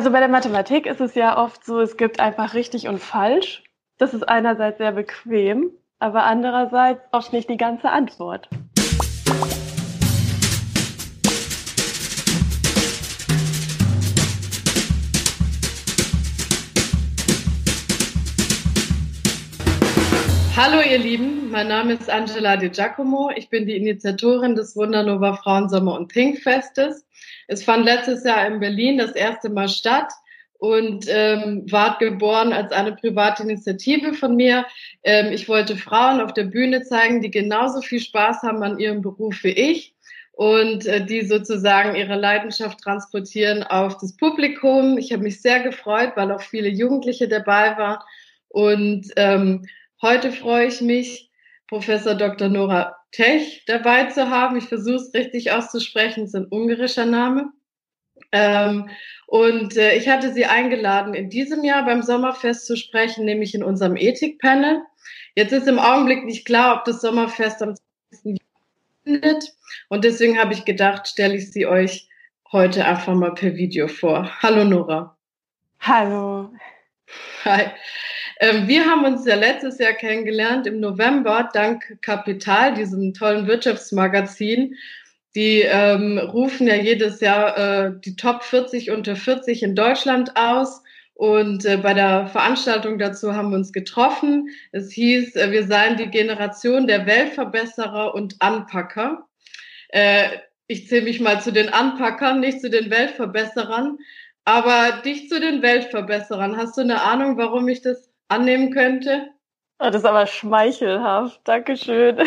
[0.00, 3.64] Also bei der Mathematik ist es ja oft so, es gibt einfach richtig und falsch.
[3.98, 8.48] Das ist einerseits sehr bequem, aber andererseits oft nicht die ganze Antwort.
[20.56, 23.30] Hallo ihr Lieben, mein Name ist Angela Di Giacomo.
[23.36, 27.06] Ich bin die Initiatorin des Wundernova Frauensommer und Pinkfestes.
[27.48, 30.10] Es fand letztes Jahr in Berlin das erste Mal statt
[30.58, 34.66] und ähm, ward geboren als eine private Initiative von mir.
[35.04, 39.00] Ähm, ich wollte Frauen auf der Bühne zeigen, die genauso viel Spaß haben an ihrem
[39.00, 39.94] Beruf wie ich
[40.32, 44.98] und äh, die sozusagen ihre Leidenschaft transportieren auf das Publikum.
[44.98, 47.98] Ich habe mich sehr gefreut, weil auch viele Jugendliche dabei waren
[48.48, 49.66] und ähm,
[50.02, 51.30] Heute freue ich mich,
[51.68, 52.48] Professor Dr.
[52.48, 54.56] Nora Tech dabei zu haben.
[54.56, 57.52] Ich versuche es richtig auszusprechen, es ist ein ungarischer Name.
[58.32, 58.90] Ähm,
[59.26, 63.64] und äh, ich hatte sie eingeladen, in diesem Jahr beim Sommerfest zu sprechen, nämlich in
[63.64, 64.82] unserem Ethikpanel.
[65.34, 67.74] Jetzt ist im Augenblick nicht klar, ob das Sommerfest am
[68.22, 68.40] 20.
[69.04, 69.52] findet.
[69.88, 72.08] Und deswegen habe ich gedacht, stelle ich sie euch
[72.52, 74.30] heute einfach mal per Video vor.
[74.42, 75.16] Hallo Nora.
[75.80, 76.52] Hallo.
[77.44, 77.70] Hi.
[78.42, 84.76] Ähm, wir haben uns ja letztes Jahr kennengelernt im November dank Kapital, diesem tollen Wirtschaftsmagazin.
[85.34, 90.82] Die ähm, rufen ja jedes Jahr äh, die Top 40 unter 40 in Deutschland aus.
[91.12, 94.48] Und äh, bei der Veranstaltung dazu haben wir uns getroffen.
[94.72, 99.28] Es hieß, äh, wir seien die Generation der Weltverbesserer und Anpacker.
[99.90, 100.30] Äh,
[100.66, 103.98] ich zähle mich mal zu den Anpackern, nicht zu den Weltverbesserern.
[104.46, 106.56] Aber dich zu den Weltverbesserern.
[106.56, 109.30] Hast du eine Ahnung, warum ich das annehmen könnte.
[109.78, 111.40] Oh, das ist aber schmeichelhaft.
[111.44, 112.18] Dankeschön.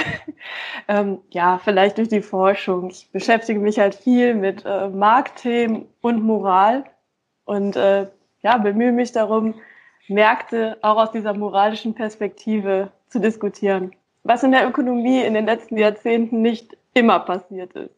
[0.87, 2.89] ähm, ja, vielleicht durch die Forschung.
[2.89, 6.83] Ich beschäftige mich halt viel mit äh, Marktthemen und Moral
[7.45, 8.07] und äh,
[8.41, 9.55] ja, bemühe mich darum,
[10.07, 13.95] Märkte auch aus dieser moralischen Perspektive zu diskutieren.
[14.23, 17.95] Was in der Ökonomie in den letzten Jahrzehnten nicht immer passiert ist.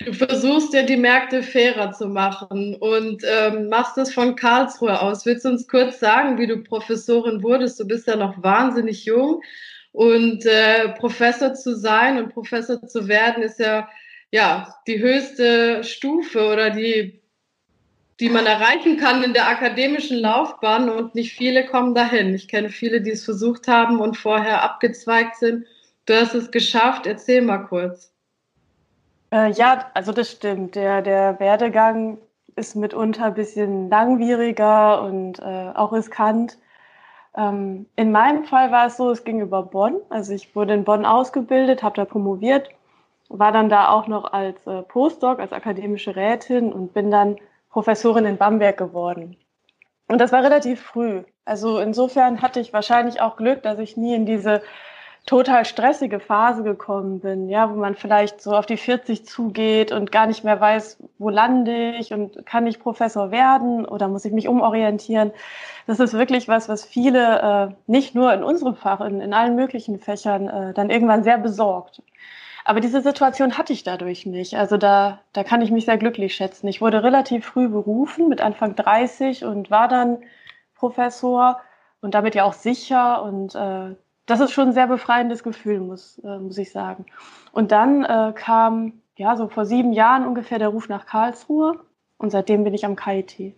[0.00, 5.26] Du versuchst ja die Märkte fairer zu machen und ähm, machst das von Karlsruhe aus.
[5.26, 7.80] Willst du uns kurz sagen, wie du Professorin wurdest?
[7.80, 9.42] Du bist ja noch wahnsinnig jung
[9.92, 13.88] und äh, Professor zu sein und Professor zu werden ist ja
[14.30, 17.20] ja die höchste Stufe oder die
[18.20, 22.34] die man erreichen kann in der akademischen Laufbahn und nicht viele kommen dahin.
[22.34, 25.66] Ich kenne viele, die es versucht haben und vorher abgezweigt sind.
[26.06, 27.06] Du hast es geschafft.
[27.06, 28.12] Erzähl mal kurz.
[29.32, 30.74] Äh, ja, also das stimmt.
[30.74, 32.18] Der, der Werdegang
[32.56, 36.58] ist mitunter ein bisschen langwieriger und äh, auch riskant.
[37.36, 39.96] Ähm, in meinem Fall war es so, es ging über Bonn.
[40.10, 42.70] Also ich wurde in Bonn ausgebildet, habe da promoviert,
[43.28, 47.36] war dann da auch noch als äh, Postdoc, als akademische Rätin und bin dann
[47.70, 49.36] Professorin in Bamberg geworden.
[50.08, 51.22] Und das war relativ früh.
[51.44, 54.62] Also insofern hatte ich wahrscheinlich auch Glück, dass ich nie in diese
[55.28, 60.10] total stressige Phase gekommen bin, ja, wo man vielleicht so auf die 40 zugeht und
[60.10, 64.32] gar nicht mehr weiß, wo lande ich und kann ich Professor werden oder muss ich
[64.32, 65.32] mich umorientieren.
[65.86, 69.54] Das ist wirklich was, was viele, äh, nicht nur in unserem Fach, in, in allen
[69.54, 72.02] möglichen Fächern, äh, dann irgendwann sehr besorgt.
[72.64, 74.54] Aber diese Situation hatte ich dadurch nicht.
[74.56, 76.68] Also da, da kann ich mich sehr glücklich schätzen.
[76.68, 80.20] Ich wurde relativ früh berufen, mit Anfang 30 und war dann
[80.74, 81.60] Professor
[82.00, 83.94] und damit ja auch sicher und äh,
[84.28, 87.06] das ist schon ein sehr befreiendes Gefühl, muss, äh, muss ich sagen.
[87.50, 91.80] Und dann äh, kam, ja, so vor sieben Jahren ungefähr der Ruf nach Karlsruhe
[92.18, 93.54] und seitdem bin ich am KIT.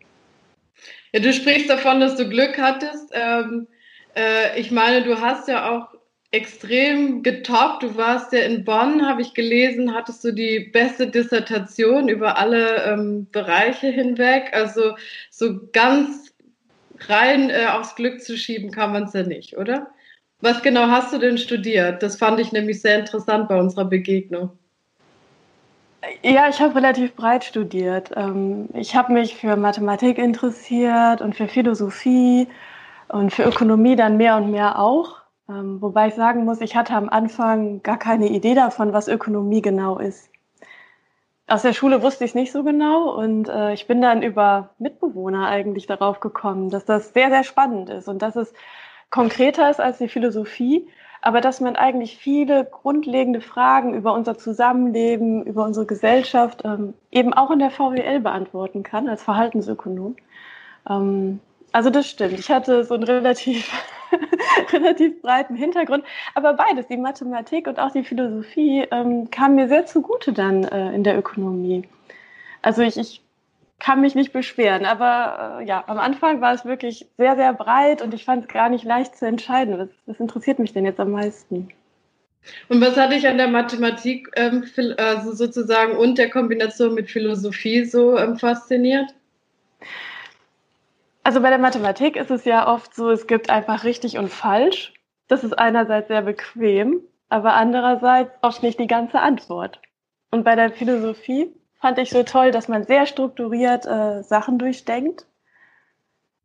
[1.13, 3.11] Ja, du sprichst davon, dass du Glück hattest.
[3.13, 3.67] Ähm,
[4.15, 5.89] äh, ich meine, du hast ja auch
[6.31, 7.83] extrem getoppt.
[7.83, 12.85] Du warst ja in Bonn, habe ich gelesen, hattest du die beste Dissertation über alle
[12.85, 14.51] ähm, Bereiche hinweg.
[14.53, 14.95] Also
[15.31, 16.33] so ganz
[17.09, 19.91] rein äh, aufs Glück zu schieben kann man es ja nicht, oder?
[20.41, 22.03] Was genau hast du denn studiert?
[22.03, 24.51] Das fand ich nämlich sehr interessant bei unserer Begegnung.
[26.23, 28.11] Ja, ich habe relativ breit studiert.
[28.17, 32.49] Ähm, ich habe mich für Mathematik interessiert und für Philosophie
[33.09, 35.17] und für Ökonomie dann mehr und mehr auch.
[35.49, 39.61] Ähm, wobei ich sagen muss, ich hatte am Anfang gar keine Idee davon, was Ökonomie
[39.61, 40.31] genau ist.
[41.47, 44.71] Aus der Schule wusste ich es nicht so genau und äh, ich bin dann über
[44.79, 48.55] Mitbewohner eigentlich darauf gekommen, dass das sehr, sehr spannend ist und dass es
[49.11, 50.89] konkreter ist als die Philosophie,
[51.23, 57.35] aber dass man eigentlich viele grundlegende Fragen über unser Zusammenleben, über unsere Gesellschaft ähm, eben
[57.35, 60.17] auch in der VWL beantworten kann, als Verhaltensökonom.
[60.89, 61.41] Ähm,
[61.73, 62.39] also das stimmt.
[62.39, 63.71] Ich hatte so einen relativ,
[64.73, 66.05] relativ breiten Hintergrund,
[66.35, 70.93] aber beides, die Mathematik und auch die Philosophie, ähm, kam mir sehr zugute dann äh,
[70.95, 71.87] in der Ökonomie.
[72.63, 73.23] Also ich, ich
[73.81, 74.85] kann mich nicht beschweren.
[74.87, 78.49] Aber äh, ja, am Anfang war es wirklich sehr, sehr breit und ich fand es
[78.53, 79.79] gar nicht leicht zu entscheiden.
[79.79, 81.69] Was, was interessiert mich denn jetzt am meisten?
[82.69, 84.65] Und was hatte ich an der Mathematik ähm,
[84.97, 89.15] also sozusagen und der Kombination mit Philosophie so ähm, fasziniert?
[91.23, 94.95] Also bei der Mathematik ist es ja oft so, es gibt einfach richtig und falsch.
[95.29, 99.81] Das ist einerseits sehr bequem, aber andererseits oft nicht die ganze Antwort.
[100.31, 105.27] Und bei der Philosophie fand ich so toll, dass man sehr strukturiert äh, Sachen durchdenkt.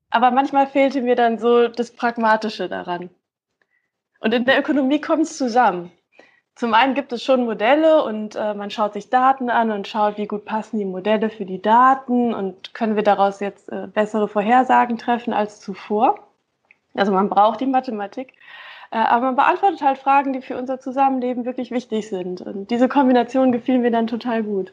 [0.09, 3.09] Aber manchmal fehlte mir dann so das Pragmatische daran.
[4.19, 5.91] Und in der Ökonomie kommt es zusammen.
[6.55, 10.17] Zum einen gibt es schon Modelle und äh, man schaut sich Daten an und schaut,
[10.17, 14.29] wie gut passen die Modelle für die Daten und können wir daraus jetzt äh, bessere
[14.29, 16.17] Vorhersagen treffen als zuvor.
[16.93, 18.33] Also man braucht die Mathematik.
[18.89, 22.39] Äh, aber man beantwortet halt Fragen, die für unser Zusammenleben wirklich wichtig sind.
[22.39, 24.71] Und diese Kombination gefiel mir dann total gut.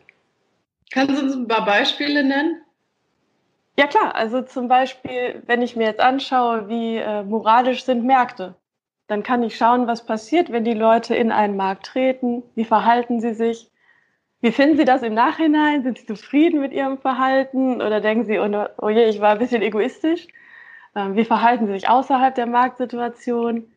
[0.92, 2.62] Kannst du uns ein paar Beispiele nennen?
[3.78, 8.54] Ja klar, also zum Beispiel, wenn ich mir jetzt anschaue, wie äh, moralisch sind Märkte,
[9.06, 13.20] dann kann ich schauen, was passiert, wenn die Leute in einen Markt treten, wie verhalten
[13.20, 13.70] sie sich,
[14.42, 17.80] wie finden sie das im Nachhinein, sind sie zufrieden mit ihrem Verhalten?
[17.80, 20.26] Oder denken sie, oh, oh je, ich war ein bisschen egoistisch,
[20.94, 23.72] ähm, wie verhalten sie sich außerhalb der Marktsituation?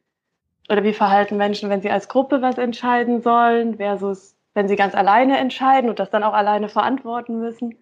[0.67, 4.95] Oder wie verhalten Menschen, wenn sie als Gruppe was entscheiden sollen versus wenn sie ganz
[4.95, 7.77] alleine entscheiden und das dann auch alleine verantworten müssen.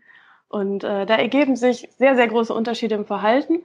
[0.50, 3.64] Und äh, da ergeben sich sehr, sehr große Unterschiede im Verhalten.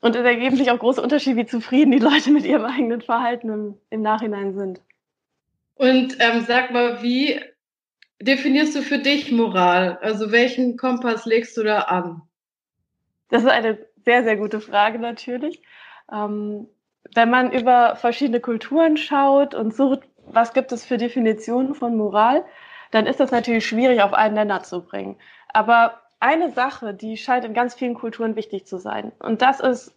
[0.00, 3.50] Und es ergeben sich auch große Unterschiede, wie zufrieden die Leute mit ihrem eigenen Verhalten
[3.50, 4.80] im, im Nachhinein sind.
[5.74, 7.40] Und ähm, sag mal, wie
[8.20, 9.98] definierst du für dich Moral?
[10.00, 12.22] Also welchen Kompass legst du da an?
[13.28, 15.60] Das ist eine sehr, sehr gute Frage natürlich.
[16.10, 16.68] Ähm,
[17.14, 22.44] wenn man über verschiedene Kulturen schaut und sucht, was gibt es für Definitionen von Moral,
[22.90, 25.16] dann ist das natürlich schwierig auf einen Nenner zu bringen.
[25.52, 29.94] Aber eine Sache, die scheint in ganz vielen Kulturen wichtig zu sein, und das ist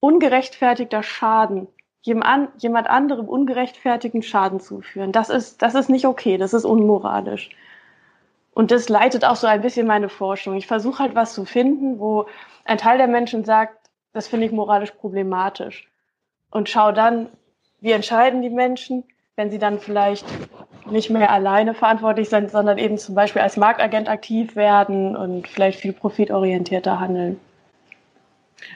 [0.00, 1.68] ungerechtfertigter Schaden.
[2.02, 5.12] Jemand anderem ungerechtfertigten Schaden zuführen.
[5.12, 7.50] Das ist, das ist nicht okay, das ist unmoralisch.
[8.52, 10.54] Und das leitet auch so ein bisschen meine Forschung.
[10.56, 12.26] Ich versuche halt was zu finden, wo
[12.64, 13.76] ein Teil der Menschen sagt,
[14.14, 15.90] das finde ich moralisch problematisch.
[16.50, 17.28] Und schau dann,
[17.80, 19.04] wie entscheiden die Menschen,
[19.40, 20.26] wenn sie dann vielleicht
[20.90, 25.80] nicht mehr alleine verantwortlich sind, sondern eben zum Beispiel als Marktagent aktiv werden und vielleicht
[25.80, 27.40] viel profitorientierter handeln.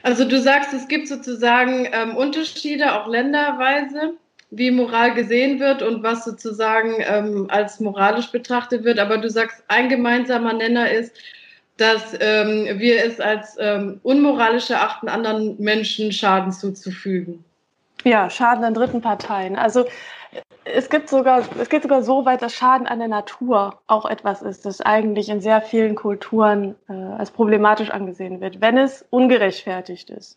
[0.02, 4.14] Also du sagst, es gibt sozusagen ähm, Unterschiede, auch länderweise,
[4.50, 8.98] wie Moral gesehen wird und was sozusagen ähm, als moralisch betrachtet wird.
[8.98, 11.14] Aber du sagst, ein gemeinsamer Nenner ist,
[11.76, 17.44] dass ähm, wir es als ähm, unmoralisch erachten, anderen Menschen Schaden zuzufügen.
[18.04, 19.56] Ja, Schaden an dritten Parteien.
[19.56, 19.86] Also
[20.64, 24.42] es gibt sogar, es geht sogar so weit, dass Schaden an der Natur auch etwas
[24.42, 30.10] ist, das eigentlich in sehr vielen Kulturen äh, als problematisch angesehen wird, wenn es ungerechtfertigt
[30.10, 30.36] ist.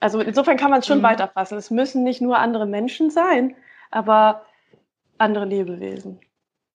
[0.00, 1.04] Also insofern kann man es schon mhm.
[1.04, 1.58] weiterfassen.
[1.58, 3.54] Es müssen nicht nur andere Menschen sein,
[3.90, 4.46] aber
[5.18, 6.20] andere Lebewesen.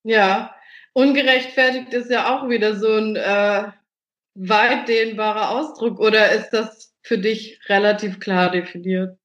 [0.03, 0.55] Ja,
[0.93, 3.71] ungerechtfertigt ist ja auch wieder so ein äh,
[4.35, 5.99] weit dehnbarer Ausdruck.
[5.99, 9.17] Oder ist das für dich relativ klar definiert?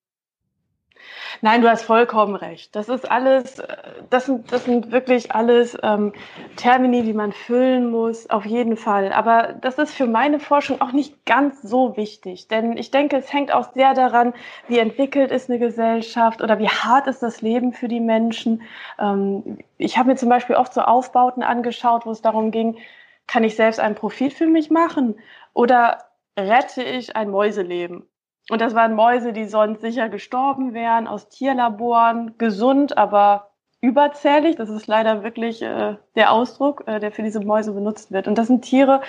[1.40, 2.74] Nein, du hast vollkommen recht.
[2.76, 3.76] Das ist alles, äh,
[4.10, 6.12] das sind, das sind wirklich alles ähm,
[6.56, 9.12] Termini, die man füllen muss, auf jeden Fall.
[9.12, 13.32] Aber das ist für meine Forschung auch nicht ganz so wichtig, denn ich denke, es
[13.32, 14.34] hängt auch sehr daran,
[14.68, 18.62] wie entwickelt ist eine Gesellschaft oder wie hart ist das Leben für die Menschen.
[18.98, 22.78] Ähm, ich habe mir zum Beispiel oft so Aufbauten angeschaut, wo es darum ging,
[23.26, 25.18] kann ich selbst einen Profit für mich machen
[25.54, 25.98] oder
[26.38, 28.08] rette ich ein Mäuseleben?
[28.48, 34.56] Und das waren Mäuse, die sonst sicher gestorben wären, aus Tierlaboren, gesund, aber überzählig.
[34.56, 38.26] Das ist leider wirklich äh, der Ausdruck, äh, der für diese Mäuse benutzt wird.
[38.26, 39.02] Und das sind Tiere,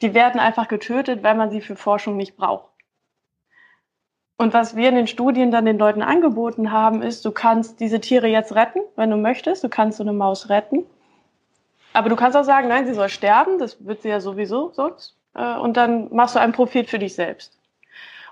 [0.00, 2.70] die werden einfach getötet, weil man sie für Forschung nicht braucht.
[4.36, 8.00] Und was wir in den Studien dann den Leuten angeboten haben, ist, du kannst diese
[8.00, 9.64] Tiere jetzt retten, wenn du möchtest.
[9.64, 10.86] Du kannst so eine Maus retten.
[11.92, 13.58] Aber du kannst auch sagen, nein, sie soll sterben.
[13.58, 15.16] Das wird sie ja sowieso sonst.
[15.34, 17.57] Äh, und dann machst du einen Profit für dich selbst.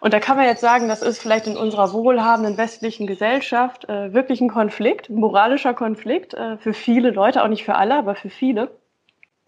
[0.01, 4.13] Und da kann man jetzt sagen, das ist vielleicht in unserer wohlhabenden westlichen Gesellschaft äh,
[4.13, 8.15] wirklich ein Konflikt, ein moralischer Konflikt äh, für viele Leute, auch nicht für alle, aber
[8.15, 8.79] für viele.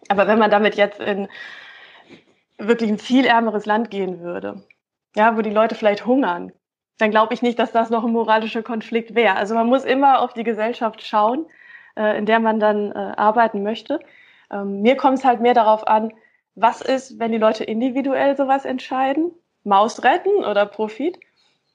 [0.09, 1.29] Aber wenn man damit jetzt in
[2.57, 4.65] wirklich ein viel ärmeres Land gehen würde,
[5.15, 6.53] ja, wo die Leute vielleicht hungern,
[6.99, 9.37] dann glaube ich nicht, dass das noch ein moralischer Konflikt wäre.
[9.37, 11.47] Also man muss immer auf die Gesellschaft schauen,
[11.97, 14.01] äh, in der man dann äh, arbeiten möchte.
[14.51, 16.13] Ähm, mir kommt es halt mehr darauf an,
[16.55, 19.33] was ist, wenn die Leute individuell sowas entscheiden
[19.69, 21.19] Maus retten oder Profit?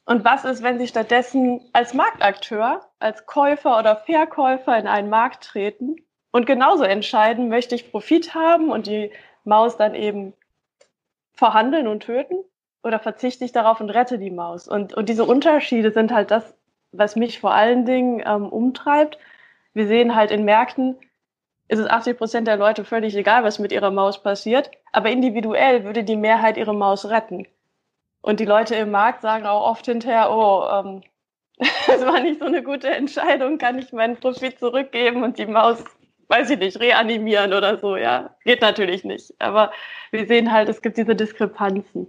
[0.06, 5.46] Und was ist, wenn Sie stattdessen als Marktakteur, als Käufer oder Verkäufer in einen Markt
[5.46, 5.96] treten
[6.32, 9.12] und genauso entscheiden, möchte ich Profit haben und die
[9.46, 10.34] Maus dann eben
[11.34, 12.36] verhandeln und töten
[12.84, 14.68] oder verzichte ich darauf und rette die Maus?
[14.68, 16.54] Und, und diese Unterschiede sind halt das,
[16.92, 19.18] was mich vor allen Dingen ähm, umtreibt.
[19.74, 20.98] Wir sehen halt in Märkten,
[21.70, 25.86] ist es 80 Prozent der Leute völlig egal, was mit ihrer Maus passiert, aber individuell
[25.86, 27.48] würde die Mehrheit ihre Maus retten.
[28.24, 31.02] Und die Leute im Markt sagen auch oft hinterher, oh, ähm,
[31.88, 35.84] das war nicht so eine gute Entscheidung, kann ich meinen Profit zurückgeben und die Maus,
[36.30, 38.34] weiß ich nicht, reanimieren oder so, ja.
[38.46, 39.34] Geht natürlich nicht.
[39.40, 39.74] Aber
[40.12, 42.08] wir sehen halt, es gibt diese Diskrepanzen.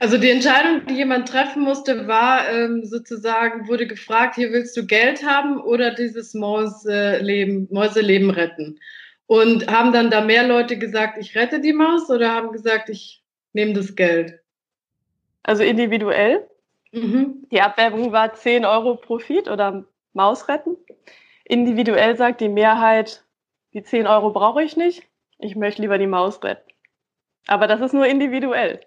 [0.00, 4.86] Also die Entscheidung, die jemand treffen musste, war ähm, sozusagen, wurde gefragt, hier willst du
[4.86, 8.80] Geld haben oder dieses Mäuseleben, Mäuseleben retten?
[9.26, 13.22] Und haben dann da mehr Leute gesagt, ich rette die Maus oder haben gesagt, ich
[13.52, 14.40] nehme das Geld?
[15.46, 16.50] Also individuell.
[16.90, 17.46] Mhm.
[17.52, 20.76] Die Abwerbung war 10 Euro Profit oder Maus retten.
[21.44, 23.24] Individuell sagt die Mehrheit,
[23.72, 25.04] die 10 Euro brauche ich nicht,
[25.38, 26.68] ich möchte lieber die Maus retten.
[27.46, 28.80] Aber das ist nur individuell.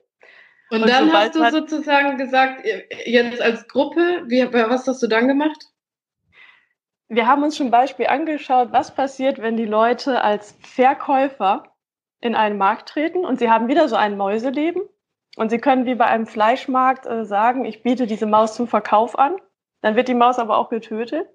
[0.70, 2.68] Und, und dann hast du sozusagen gesagt,
[3.06, 5.64] jetzt als Gruppe, wie, was hast du dann gemacht?
[7.08, 11.74] Wir haben uns zum Beispiel angeschaut, was passiert, wenn die Leute als Verkäufer
[12.20, 14.82] in einen Markt treten und sie haben wieder so ein Mäuseleben
[15.40, 19.18] und sie können wie bei einem Fleischmarkt äh, sagen, ich biete diese Maus zum Verkauf
[19.18, 19.38] an,
[19.82, 21.30] dann wird die Maus aber auch getötet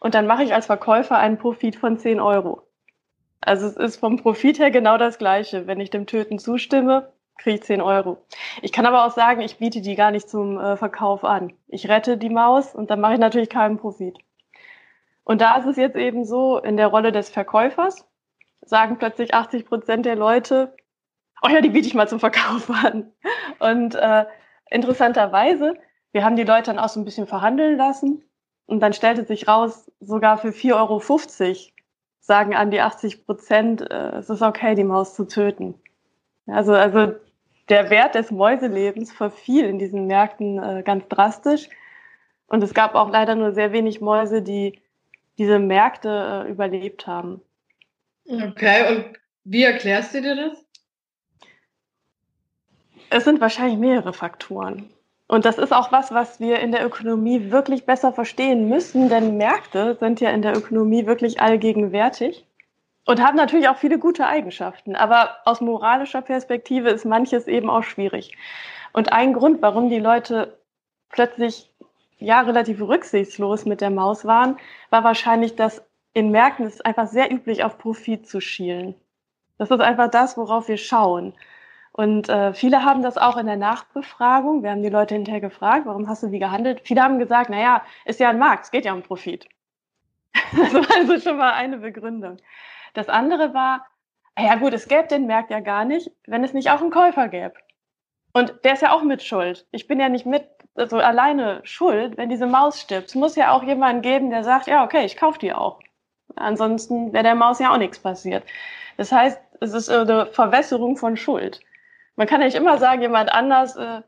[0.00, 2.62] und dann mache ich als Verkäufer einen Profit von 10 Euro.
[3.40, 5.68] Also es ist vom Profit her genau das gleiche.
[5.68, 8.18] Wenn ich dem Töten zustimme, kriege ich 10 Euro.
[8.62, 11.52] Ich kann aber auch sagen, ich biete die gar nicht zum äh, Verkauf an.
[11.68, 14.18] Ich rette die Maus und dann mache ich natürlich keinen Profit.
[15.22, 18.08] Und da ist es jetzt eben so, in der Rolle des Verkäufers
[18.62, 20.74] sagen plötzlich 80 Prozent der Leute,
[21.42, 23.12] oh ja, die biete ich mal zum Verkauf an.
[23.58, 24.24] Und äh,
[24.70, 25.74] interessanterweise,
[26.12, 28.22] wir haben die Leute dann auch so ein bisschen verhandeln lassen
[28.66, 31.00] und dann stellte sich raus, sogar für 4,50 Euro
[32.20, 35.74] sagen an die 80 Prozent, äh, es ist okay, die Maus zu töten.
[36.46, 37.14] Also, also
[37.68, 41.68] der Wert des Mäuselebens verfiel in diesen Märkten äh, ganz drastisch.
[42.48, 44.80] Und es gab auch leider nur sehr wenig Mäuse, die
[45.38, 47.40] diese Märkte äh, überlebt haben.
[48.28, 50.64] Okay, und wie erklärst du dir das?
[53.10, 54.90] Es sind wahrscheinlich mehrere Faktoren.
[55.28, 59.36] Und das ist auch was, was wir in der Ökonomie wirklich besser verstehen müssen, denn
[59.36, 62.46] Märkte sind ja in der Ökonomie wirklich allgegenwärtig
[63.06, 64.94] und haben natürlich auch viele gute Eigenschaften.
[64.94, 68.36] Aber aus moralischer Perspektive ist manches eben auch schwierig.
[68.92, 70.58] Und ein Grund, warum die Leute
[71.10, 71.70] plötzlich
[72.18, 74.56] ja relativ rücksichtslos mit der Maus waren,
[74.90, 75.82] war wahrscheinlich, dass
[76.12, 78.94] in Märkten es einfach sehr üblich auf Profit zu schielen.
[79.58, 81.34] Das ist einfach das, worauf wir schauen.
[81.96, 84.62] Und äh, viele haben das auch in der Nachbefragung.
[84.62, 86.82] Wir haben die Leute hinterher gefragt, warum hast du wie gehandelt?
[86.84, 89.48] Viele haben gesagt, naja, ist ja ein Markt, es geht ja um Profit.
[90.54, 92.36] Das war also schon mal eine Begründung.
[92.92, 93.86] Das andere war,
[94.38, 97.28] ja gut, es gäbe den Markt ja gar nicht, wenn es nicht auch einen Käufer
[97.28, 97.54] gäbe.
[98.34, 99.66] Und der ist ja auch mit Schuld.
[99.70, 103.08] Ich bin ja nicht mit also alleine schuld, wenn diese Maus stirbt.
[103.08, 105.80] Es muss ja auch jemanden geben, der sagt, ja, okay, ich kaufe die auch.
[106.36, 108.44] Ansonsten wäre der Maus ja auch nichts passiert.
[108.98, 111.62] Das heißt, es ist eine Verwässerung von Schuld.
[112.16, 114.02] Man kann nicht immer sagen, jemand anders äh,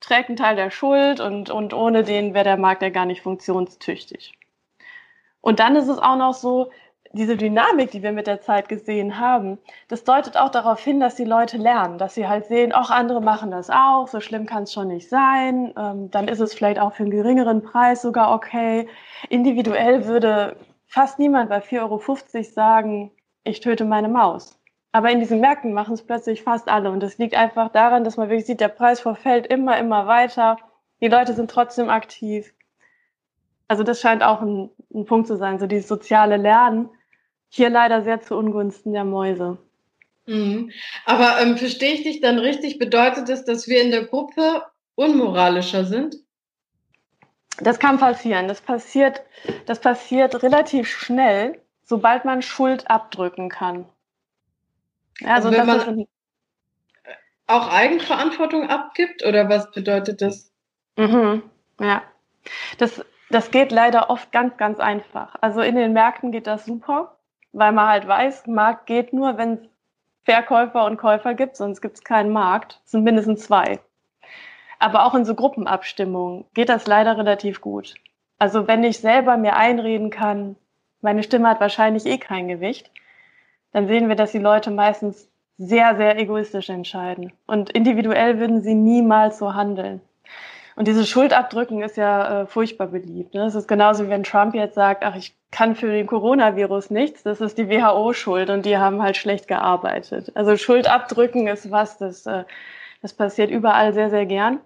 [0.00, 3.22] trägt einen Teil der Schuld und, und ohne den wäre der Markt ja gar nicht
[3.22, 4.32] funktionstüchtig.
[5.40, 6.70] Und dann ist es auch noch so,
[7.14, 9.58] diese Dynamik, die wir mit der Zeit gesehen haben,
[9.88, 13.20] das deutet auch darauf hin, dass die Leute lernen, dass sie halt sehen, auch andere
[13.20, 16.80] machen das auch, so schlimm kann es schon nicht sein, ähm, dann ist es vielleicht
[16.80, 18.88] auch für einen geringeren Preis sogar okay.
[19.28, 20.56] Individuell würde
[20.86, 23.12] fast niemand bei 4,50 Euro sagen,
[23.44, 24.58] ich töte meine Maus.
[24.94, 28.16] Aber in diesen Märkten machen es plötzlich fast alle und das liegt einfach daran, dass
[28.16, 30.56] man wirklich sieht, der Preis verfällt immer, immer weiter,
[31.00, 32.54] die Leute sind trotzdem aktiv.
[33.66, 36.90] Also das scheint auch ein, ein Punkt zu sein, so dieses soziale Lernen,
[37.48, 39.58] hier leider sehr zu Ungunsten der Mäuse.
[40.26, 40.70] Mhm.
[41.06, 42.78] Aber ähm, verstehe ich dich dann richtig?
[42.78, 44.62] Bedeutet es, dass wir in der Gruppe
[44.94, 46.18] unmoralischer sind?
[47.58, 48.46] Das kann passieren.
[48.46, 49.22] Das passiert,
[49.66, 53.86] das passiert relativ schnell, sobald man Schuld abdrücken kann.
[55.22, 56.06] Also, also wenn man
[57.46, 60.52] auch Eigenverantwortung abgibt oder was bedeutet das?
[60.96, 61.42] Mhm,
[61.78, 62.02] ja,
[62.78, 65.36] das, das geht leider oft ganz, ganz einfach.
[65.40, 67.14] Also in den Märkten geht das super
[67.54, 69.60] weil man halt weiß, Markt geht nur, wenn es
[70.24, 72.80] Verkäufer und Käufer gibt, sonst gibt es keinen Markt.
[72.84, 73.78] Es sind mindestens zwei.
[74.78, 77.94] Aber auch in so Gruppenabstimmungen geht das leider relativ gut.
[78.38, 80.56] Also wenn ich selber mir einreden kann,
[81.00, 82.90] meine Stimme hat wahrscheinlich eh kein Gewicht,
[83.74, 85.28] dann sehen wir, dass die Leute meistens
[85.58, 87.32] sehr, sehr egoistisch entscheiden.
[87.46, 90.00] Und individuell würden sie niemals so handeln.
[90.76, 93.34] Und diese Schuldabdrücken ist ja äh, furchtbar beliebt.
[93.34, 93.44] Ne?
[93.44, 97.22] Es ist genauso wie wenn Trump jetzt sagt, ach, ich kann für den Coronavirus nichts,
[97.24, 100.32] das ist die WHO schuld und die haben halt schlecht gearbeitet.
[100.34, 102.44] Also Schuldabdrücken ist was, das, äh,
[103.02, 104.60] Das passiert überall sehr, sehr gern.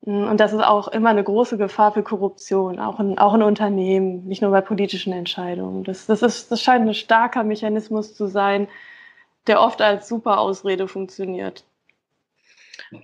[0.00, 4.24] Und das ist auch immer eine große Gefahr für Korruption, auch in, auch in Unternehmen,
[4.26, 5.84] nicht nur bei politischen Entscheidungen.
[5.84, 8.68] Das, das, ist, das scheint ein starker Mechanismus zu sein,
[9.48, 11.64] der oft als super Ausrede funktioniert.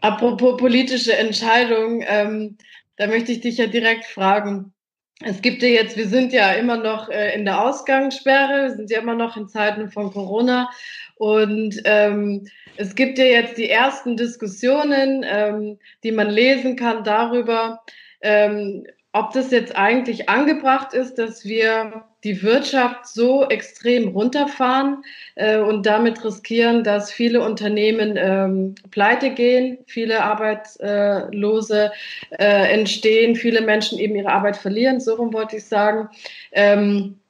[0.00, 2.58] Apropos politische Entscheidungen, ähm,
[2.96, 4.72] da möchte ich dich ja direkt fragen.
[5.20, 8.90] Es gibt ja jetzt, wir sind ja immer noch äh, in der Ausgangssperre, wir sind
[8.90, 10.70] ja immer noch in Zeiten von Corona
[11.16, 17.82] und ähm, es gibt ja jetzt die ersten Diskussionen, ähm, die man lesen kann darüber,
[18.20, 25.04] ähm, ob das jetzt eigentlich angebracht ist, dass wir die Wirtschaft so extrem runterfahren
[25.36, 31.92] äh, und damit riskieren, dass viele Unternehmen ähm, pleite gehen, viele Arbeitslose
[32.30, 36.08] äh, entstehen, viele Menschen eben ihre Arbeit verlieren, so rum wollte ich sagen,
[36.50, 37.20] ähm,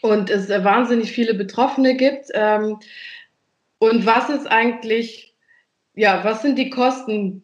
[0.00, 2.28] und es wahnsinnig viele Betroffene gibt.
[2.34, 2.78] Ähm,
[3.78, 5.34] und was ist eigentlich,
[5.94, 7.42] ja, was sind die Kosten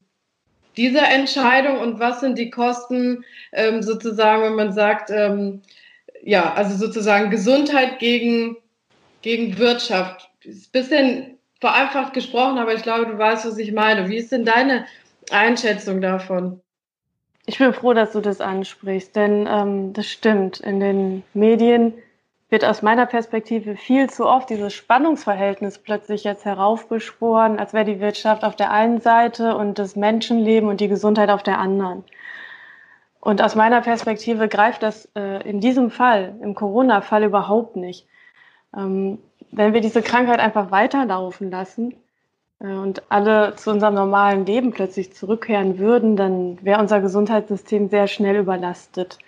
[0.77, 5.63] dieser Entscheidung und was sind die Kosten ähm, sozusagen, wenn man sagt, ähm,
[6.23, 8.57] ja, also sozusagen Gesundheit gegen,
[9.23, 10.31] gegen Wirtschaft.
[10.43, 14.09] Ist ein bisschen vereinfacht gesprochen, aber ich glaube, du weißt, was ich meine.
[14.09, 14.87] Wie ist denn deine
[15.31, 16.61] Einschätzung davon?
[17.47, 20.61] Ich bin froh, dass du das ansprichst, denn ähm, das stimmt.
[20.61, 21.95] In den Medien
[22.51, 28.01] wird aus meiner Perspektive viel zu oft dieses Spannungsverhältnis plötzlich jetzt heraufbeschworen, als wäre die
[28.01, 32.05] Wirtschaft auf der einen Seite und das Menschenleben und die Gesundheit auf der anderen.
[33.21, 38.07] Und aus meiner Perspektive greift das äh, in diesem Fall, im Corona-Fall überhaupt nicht.
[38.77, 39.19] Ähm,
[39.53, 41.95] wenn wir diese Krankheit einfach weiterlaufen lassen
[42.61, 48.07] äh, und alle zu unserem normalen Leben plötzlich zurückkehren würden, dann wäre unser Gesundheitssystem sehr
[48.07, 49.19] schnell überlastet.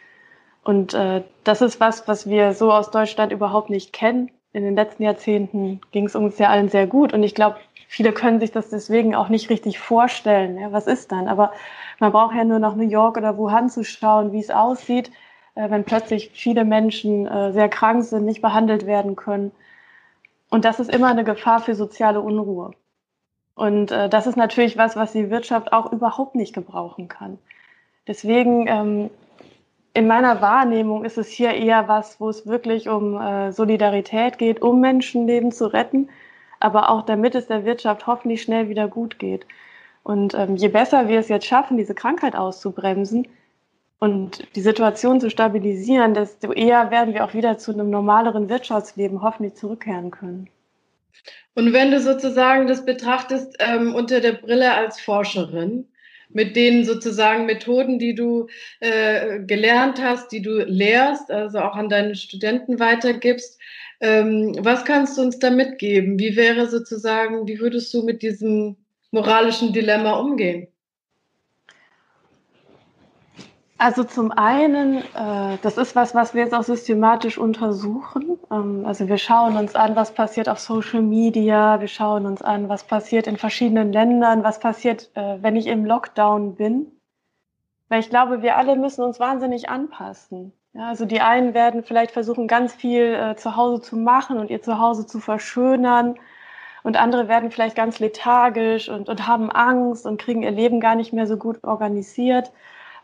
[0.65, 4.31] Und äh, das ist was, was wir so aus Deutschland überhaupt nicht kennen.
[4.53, 7.13] In den letzten Jahrzehnten ging es uns ja allen sehr gut.
[7.13, 7.57] Und ich glaube,
[7.89, 10.59] viele können sich das deswegen auch nicht richtig vorstellen.
[10.59, 11.27] Ja, was ist dann?
[11.27, 11.53] Aber
[11.99, 15.11] man braucht ja nur nach New York oder Wuhan zu schauen, wie es aussieht,
[15.55, 19.53] äh, wenn plötzlich viele Menschen äh, sehr krank sind, nicht behandelt werden können.
[20.49, 22.73] Und das ist immer eine Gefahr für soziale Unruhe.
[23.55, 27.39] Und äh, das ist natürlich was, was die Wirtschaft auch überhaupt nicht gebrauchen kann.
[28.07, 29.11] Deswegen ähm,
[29.95, 34.63] in meiner Wahrnehmung ist es hier eher was, wo es wirklich um äh, Solidarität geht,
[34.63, 36.09] um Menschenleben zu retten,
[36.61, 39.47] aber auch damit es der Wirtschaft hoffentlich schnell wieder gut geht.
[40.03, 43.29] Und ähm, je besser wir es jetzt schaffen, diese Krankheit auszubremsen
[43.99, 49.23] und die Situation zu stabilisieren, desto eher werden wir auch wieder zu einem normaleren Wirtschaftsleben
[49.23, 50.49] hoffentlich zurückkehren können.
[51.55, 55.87] Und wenn du sozusagen das betrachtest ähm, unter der Brille als Forscherin,
[56.35, 58.49] mit den sozusagen Methoden, die du
[58.81, 63.61] äh, gelernt hast, die du lehrst, also auch an deine Studenten weitergibst.
[64.01, 66.19] Ähm, was kannst du uns da mitgeben?
[66.19, 68.77] Wie wäre sozusagen, wie würdest du mit diesem
[69.11, 70.69] moralischen Dilemma umgehen?
[73.83, 78.39] Also zum einen, äh, das ist was, was wir jetzt auch systematisch untersuchen.
[78.49, 82.69] Ähm, also wir schauen uns an, was passiert auf Social Media, wir schauen uns an,
[82.69, 86.93] was passiert in verschiedenen Ländern, was passiert, äh, wenn ich im Lockdown bin.
[87.89, 90.53] Weil ich glaube, wir alle müssen uns wahnsinnig anpassen.
[90.75, 94.49] Ja, also die einen werden vielleicht versuchen, ganz viel äh, zu Hause zu machen und
[94.49, 96.15] ihr Zuhause zu verschönern.
[96.85, 100.95] Und andere werden vielleicht ganz lethargisch und, und haben Angst und kriegen ihr Leben gar
[100.95, 102.53] nicht mehr so gut organisiert.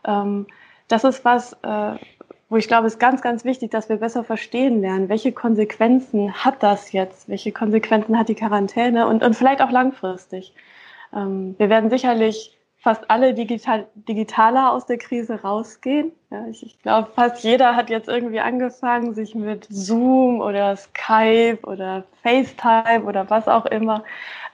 [0.05, 0.47] Ähm,
[0.89, 1.95] das ist was, äh,
[2.49, 6.33] wo ich glaube, es ist ganz, ganz wichtig, dass wir besser verstehen lernen, welche Konsequenzen
[6.33, 10.53] hat das jetzt, welche Konsequenzen hat die Quarantäne und, und vielleicht auch langfristig.
[11.15, 16.11] Ähm, wir werden sicherlich fast alle digital, digitaler aus der Krise rausgehen.
[16.31, 21.59] Ja, ich, ich glaube, fast jeder hat jetzt irgendwie angefangen, sich mit Zoom oder Skype
[21.63, 24.03] oder FaceTime oder was auch immer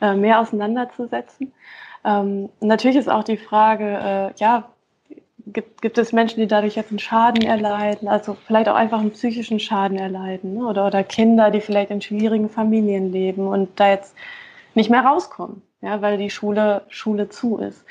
[0.02, 1.54] äh, mehr auseinanderzusetzen.
[2.04, 4.70] Ähm, natürlich ist auch die Frage, äh, ja,
[5.48, 9.12] gibt, gibt es Menschen, die dadurch jetzt einen Schaden erleiden, also vielleicht auch einfach einen
[9.12, 10.66] psychischen Schaden erleiden ne?
[10.66, 14.16] oder, oder Kinder, die vielleicht in schwierigen Familien leben und da jetzt
[14.74, 17.86] nicht mehr rauskommen, ja, weil die Schule, Schule zu ist.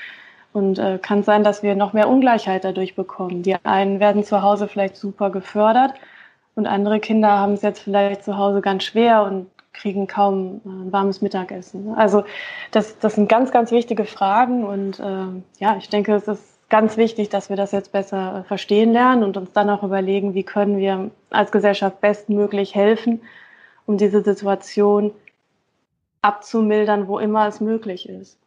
[0.53, 3.43] Und äh, kann sein, dass wir noch mehr Ungleichheit dadurch bekommen.
[3.43, 5.93] Die einen werden zu Hause vielleicht super gefördert
[6.55, 10.69] und andere Kinder haben es jetzt vielleicht zu Hause ganz schwer und kriegen kaum äh,
[10.69, 11.93] ein warmes Mittagessen.
[11.95, 12.23] Also
[12.71, 16.97] das, das sind ganz, ganz wichtige Fragen und äh, ja, ich denke, es ist ganz
[16.97, 20.77] wichtig, dass wir das jetzt besser verstehen lernen und uns dann auch überlegen, wie können
[20.77, 23.21] wir als Gesellschaft bestmöglich helfen,
[23.85, 25.13] um diese Situation
[26.21, 28.39] abzumildern, wo immer es möglich ist.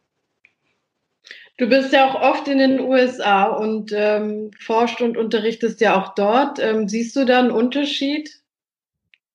[1.57, 6.13] Du bist ja auch oft in den USA und ähm, forscht und unterrichtest ja auch
[6.15, 6.59] dort.
[6.59, 8.29] Ähm, siehst du da einen Unterschied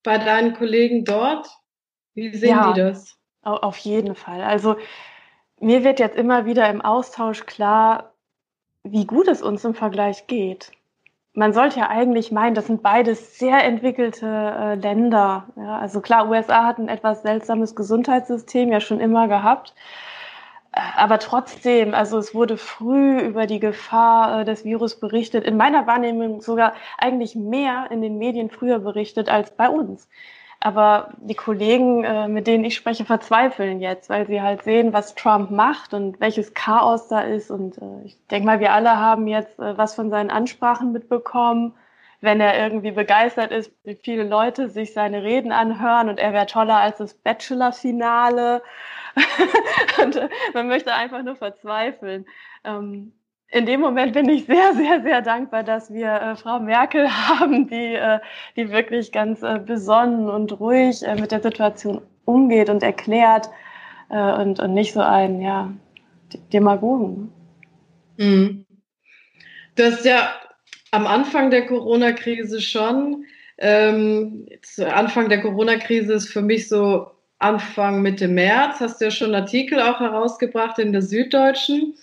[0.03, 1.47] bei deinen Kollegen dort?
[2.15, 3.15] Wie sehen ja, die das?
[3.43, 4.41] Auf jeden Fall.
[4.41, 4.75] Also
[5.59, 8.14] mir wird jetzt immer wieder im Austausch klar,
[8.85, 10.71] wie gut es uns im Vergleich geht.
[11.33, 15.47] Man sollte ja eigentlich meinen, das sind beides sehr entwickelte äh, Länder.
[15.57, 19.73] Ja, also klar, USA hat ein etwas seltsames Gesundheitssystem ja schon immer gehabt.
[20.71, 25.45] Aber trotzdem, also es wurde früh über die Gefahr äh, des Virus berichtet.
[25.45, 30.07] In meiner Wahrnehmung sogar eigentlich mehr in den Medien früher berichtet als bei uns.
[30.65, 35.13] Aber die Kollegen, äh, mit denen ich spreche, verzweifeln jetzt, weil sie halt sehen, was
[35.13, 37.51] Trump macht und welches Chaos da ist.
[37.51, 41.75] Und äh, ich denke mal, wir alle haben jetzt äh, was von seinen Ansprachen mitbekommen.
[42.19, 46.47] Wenn er irgendwie begeistert ist, wie viele Leute sich seine Reden anhören und er wäre
[46.47, 48.63] toller als das Bachelor-Finale.
[50.03, 50.19] und
[50.55, 52.25] man möchte einfach nur verzweifeln.
[52.63, 53.13] Ähm,
[53.49, 57.67] in dem Moment bin ich sehr, sehr, sehr dankbar, dass wir äh, Frau Merkel haben,
[57.67, 58.19] die, äh,
[58.55, 63.49] die wirklich ganz äh, besonnen und ruhig äh, mit der Situation umgeht und erklärt
[64.09, 65.71] äh, und, und nicht so ein ja,
[66.53, 67.31] Demagogen.
[68.17, 68.65] Mhm.
[69.75, 70.33] Du hast ja
[70.91, 73.25] am Anfang der Corona-Krise schon,
[73.57, 74.47] ähm,
[74.79, 77.07] Anfang der Corona-Krise ist für mich so
[77.39, 81.95] Anfang Mitte März, hast du ja schon einen Artikel auch herausgebracht in der Süddeutschen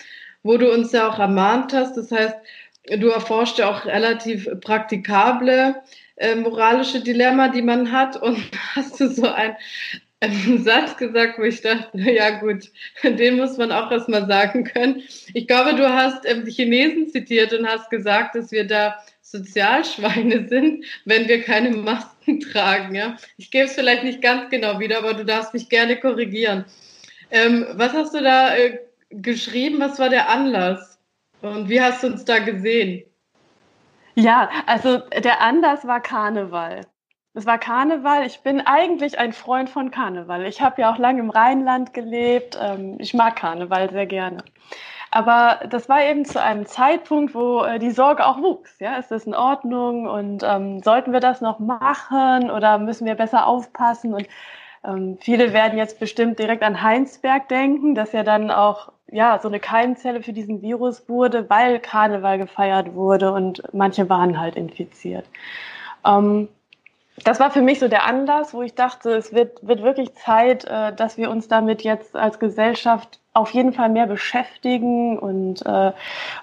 [0.43, 1.97] wo du uns ja auch ermahnt hast.
[1.97, 2.37] Das heißt,
[2.99, 5.77] du erforscht ja auch relativ praktikable
[6.17, 8.21] äh, moralische Dilemma, die man hat.
[8.21, 8.39] Und
[8.75, 9.57] hast du so ein,
[10.21, 12.71] einen Satz gesagt, wo ich dachte, ja gut,
[13.03, 15.03] den muss man auch erstmal sagen können.
[15.35, 20.85] Ich glaube, du hast ähm, Chinesen zitiert und hast gesagt, dass wir da Sozialschweine sind,
[21.05, 22.95] wenn wir keine Masken tragen.
[22.95, 23.17] Ja?
[23.37, 26.67] Ich gebe es vielleicht nicht ganz genau wieder, aber du darfst mich gerne korrigieren.
[27.31, 28.79] Ähm, was hast du da äh,
[29.13, 29.81] geschrieben?
[29.81, 30.99] Was war der Anlass?
[31.43, 33.05] Und wie hast du uns da gesehen?
[34.15, 36.83] Ja, also der Anlass war Karneval.
[37.35, 38.27] Es war Karneval.
[38.27, 40.45] Ich bin eigentlich ein Freund von Karneval.
[40.45, 42.59] Ich habe ja auch lange im Rheinland gelebt.
[42.61, 44.45] Ähm, ich mag Karneval sehr gerne.
[45.11, 48.79] Aber das war eben zu einem Zeitpunkt, wo äh, die Sorge auch wuchs.
[48.81, 53.15] Ja, ist das in Ordnung und ähm, sollten wir das noch machen oder müssen wir
[53.15, 54.15] besser aufpassen?
[54.15, 54.27] Und
[54.85, 59.49] ähm, viele werden jetzt bestimmt direkt an Heinsberg denken, dass ja dann auch ja so
[59.49, 65.27] eine Keimzelle für diesen Virus wurde, weil Karneval gefeiert wurde und manche waren halt infiziert.
[66.05, 66.49] Ähm,
[67.25, 70.65] das war für mich so der Anlass, wo ich dachte, es wird, wird wirklich Zeit,
[70.65, 75.93] äh, dass wir uns damit jetzt als Gesellschaft auf jeden Fall mehr beschäftigen und äh,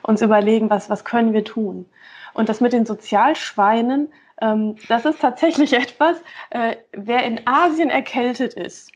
[0.03, 1.86] uns überlegen, was, was können wir tun.
[2.34, 6.17] Und das mit den Sozialschweinen, ähm, das ist tatsächlich etwas,
[6.51, 8.91] äh, wer in Asien erkältet ist,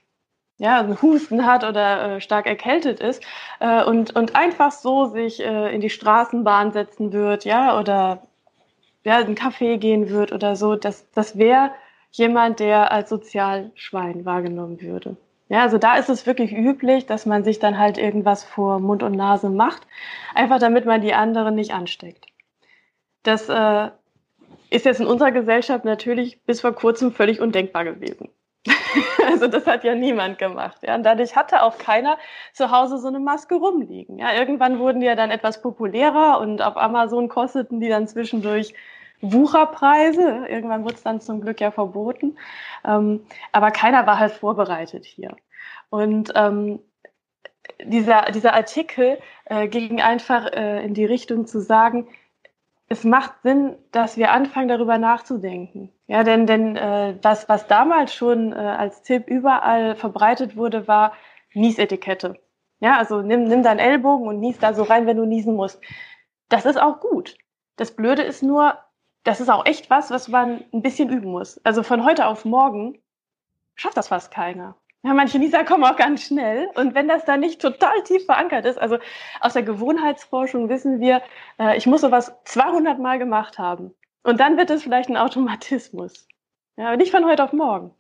[0.57, 3.23] ja, einen Husten hat oder äh, stark erkältet ist
[3.59, 8.23] äh, und, und einfach so sich äh, in die Straßenbahn setzen wird, ja, oder
[9.03, 11.71] ja, in einen Café gehen wird oder so, das, das wäre
[12.11, 15.17] jemand, der als Sozialschwein wahrgenommen würde.
[15.49, 19.03] Ja, also da ist es wirklich üblich, dass man sich dann halt irgendwas vor Mund
[19.03, 19.85] und Nase macht,
[20.33, 22.27] einfach damit man die anderen nicht ansteckt.
[23.23, 23.89] Das äh,
[24.69, 28.29] ist jetzt in unserer Gesellschaft natürlich bis vor kurzem völlig undenkbar gewesen.
[29.28, 30.78] also das hat ja niemand gemacht.
[30.82, 30.95] Ja?
[30.95, 32.17] Und dadurch hatte auch keiner
[32.54, 34.19] zu Hause so eine Maske rumliegen.
[34.19, 34.34] Ja?
[34.34, 38.73] Irgendwann wurden die ja dann etwas populärer und auf Amazon kosteten die dann zwischendurch
[39.21, 40.45] Wucherpreise.
[40.47, 42.38] Irgendwann wurde es dann zum Glück ja verboten.
[42.86, 45.36] Ähm, aber keiner war halt vorbereitet hier.
[45.89, 46.80] Und ähm,
[47.84, 52.08] dieser, dieser Artikel äh, ging einfach äh, in die Richtung zu sagen,
[52.93, 55.91] es macht Sinn, dass wir anfangen, darüber nachzudenken.
[56.06, 61.13] Ja, denn, denn äh, das, was damals schon äh, als Tipp überall verbreitet wurde, war
[61.56, 62.39] Niesetikette.
[62.79, 65.82] Ja, also nimm, nimm deinen Ellbogen und nies da so rein, wenn du niesen musst.
[66.49, 67.36] Das ist auch gut.
[67.77, 68.77] Das Blöde ist nur,
[69.23, 71.60] das ist auch echt was, was man ein bisschen üben muss.
[71.65, 72.99] Also von heute auf morgen
[73.73, 74.75] schafft das fast keiner.
[75.05, 76.69] Ja, manche Nieser kommen auch ganz schnell.
[76.75, 78.97] Und wenn das da nicht total tief verankert ist, also
[79.41, 81.21] aus der Gewohnheitsforschung wissen wir,
[81.59, 83.93] äh, ich muss sowas 200 Mal gemacht haben.
[84.23, 86.27] Und dann wird es vielleicht ein Automatismus.
[86.77, 87.91] Ja, aber nicht von heute auf morgen.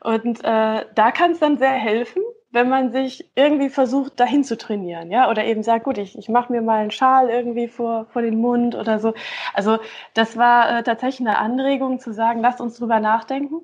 [0.00, 4.58] Und äh, da kann es dann sehr helfen, wenn man sich irgendwie versucht, dahin zu
[4.58, 8.06] trainieren, ja, oder eben sagt, gut, ich, ich mache mir mal einen Schal irgendwie vor,
[8.12, 9.14] vor den Mund oder so.
[9.54, 9.78] Also
[10.12, 13.62] das war äh, tatsächlich eine Anregung zu sagen, lasst uns drüber nachdenken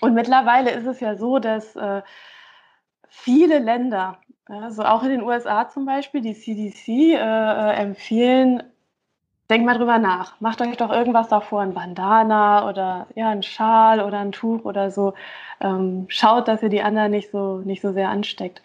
[0.00, 2.02] und mittlerweile ist es ja so, dass äh,
[3.08, 8.62] viele Länder, also auch in den USA zum Beispiel, die CDC äh, äh, empfehlen,
[9.48, 10.40] denkt mal drüber nach.
[10.40, 14.90] Macht euch doch irgendwas davor, ein Bandana oder ja, ein Schal oder ein Tuch oder
[14.90, 15.14] so.
[15.60, 18.62] Ähm, schaut, dass ihr die anderen nicht so, nicht so sehr ansteckt.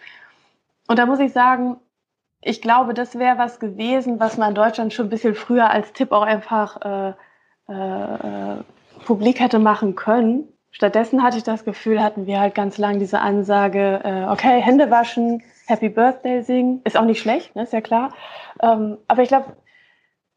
[0.88, 1.78] Und da muss ich sagen,
[2.41, 5.94] ich glaube, das wäre was gewesen, was man in Deutschland schon ein bisschen früher als
[5.94, 7.13] Tipp auch einfach äh,
[7.70, 8.63] äh, äh
[9.06, 10.51] publik hätte machen können.
[10.72, 14.90] Stattdessen hatte ich das Gefühl, hatten wir halt ganz lang diese Ansage, äh, okay, Hände
[14.90, 16.82] waschen, Happy Birthday singen.
[16.86, 17.64] Ist auch nicht schlecht, ne?
[17.64, 18.14] ist ja klar.
[18.62, 19.56] Ähm, aber ich glaube,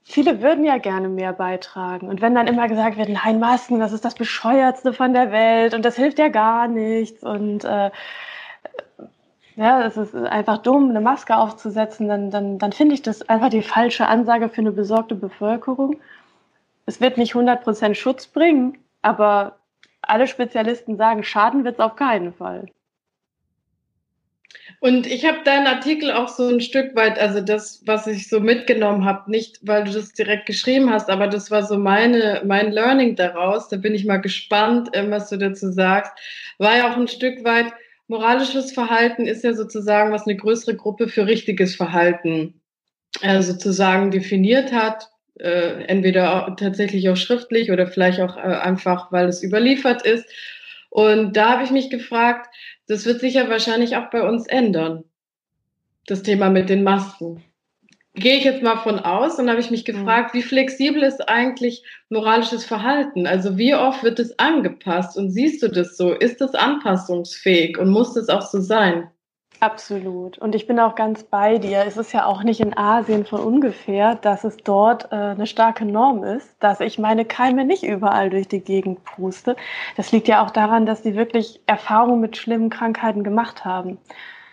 [0.03, 2.09] viele würden ja gerne mehr beitragen.
[2.09, 5.75] Und wenn dann immer gesagt wird, nein, Masken, das ist das Bescheuertste von der Welt
[5.75, 7.91] und das hilft ja gar nichts und äh,
[9.57, 13.51] ja, es ist einfach dumm, eine Maske aufzusetzen, dann, dann, dann finde ich das einfach
[13.51, 15.97] die falsche Ansage für eine besorgte Bevölkerung.
[16.87, 19.57] Es wird nicht 100% Schutz bringen, aber
[20.09, 22.67] alle Spezialisten sagen, schaden wird es auf keinen Fall.
[24.81, 28.41] Und ich habe deinen Artikel auch so ein Stück weit, also das, was ich so
[28.41, 32.71] mitgenommen habe, nicht weil du das direkt geschrieben hast, aber das war so meine, mein
[32.71, 33.69] Learning daraus.
[33.69, 36.13] Da bin ich mal gespannt, ähm, was du dazu sagst.
[36.59, 37.73] War ja auch ein Stück weit,
[38.09, 42.61] moralisches Verhalten ist ja sozusagen, was eine größere Gruppe für richtiges Verhalten
[43.23, 45.09] äh, sozusagen definiert hat.
[45.41, 50.27] Äh, entweder tatsächlich auch schriftlich oder vielleicht auch äh, einfach, weil es überliefert ist.
[50.91, 52.55] Und da habe ich mich gefragt,
[52.87, 55.03] das wird sich ja wahrscheinlich auch bei uns ändern.
[56.07, 57.43] Das Thema mit den Masken.
[58.15, 61.83] Gehe ich jetzt mal von aus und habe ich mich gefragt, wie flexibel ist eigentlich
[62.11, 63.27] moralisches Verhalten?
[63.27, 66.13] Also wie oft wird es angepasst und siehst du das so?
[66.13, 69.11] Ist es anpassungsfähig und muss es auch so sein?
[69.65, 70.37] Absolut.
[70.37, 71.87] Und ich bin auch ganz bei dir.
[71.87, 75.87] Es ist ja auch nicht in Asien von ungefähr, dass es dort äh, eine starke
[75.87, 79.57] Norm ist, dass ich meine Keime nicht überall durch die Gegend puste.
[79.97, 83.97] Das liegt ja auch daran, dass sie wirklich Erfahrungen mit schlimmen Krankheiten gemacht haben.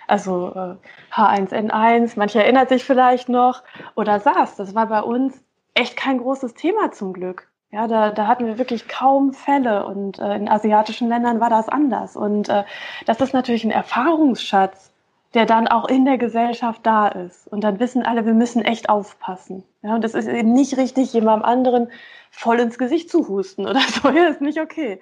[0.08, 3.63] Also äh, H1N1, manche erinnert sich vielleicht noch,
[3.95, 5.43] oder SARS, das war bei uns
[5.74, 7.50] echt kein großes Thema zum Glück.
[7.71, 11.67] Ja, da, da hatten wir wirklich kaum Fälle und äh, in asiatischen Ländern war das
[11.67, 12.15] anders.
[12.15, 12.63] Und äh,
[13.06, 14.90] das ist natürlich ein Erfahrungsschatz,
[15.34, 17.48] der dann auch in der Gesellschaft da ist.
[17.48, 19.63] Und dann wissen alle, wir müssen echt aufpassen.
[19.82, 21.91] Ja, und es ist eben nicht richtig, jemandem anderen
[22.32, 24.10] voll ins Gesicht zu husten oder so.
[24.10, 25.00] Ja, ist nicht okay.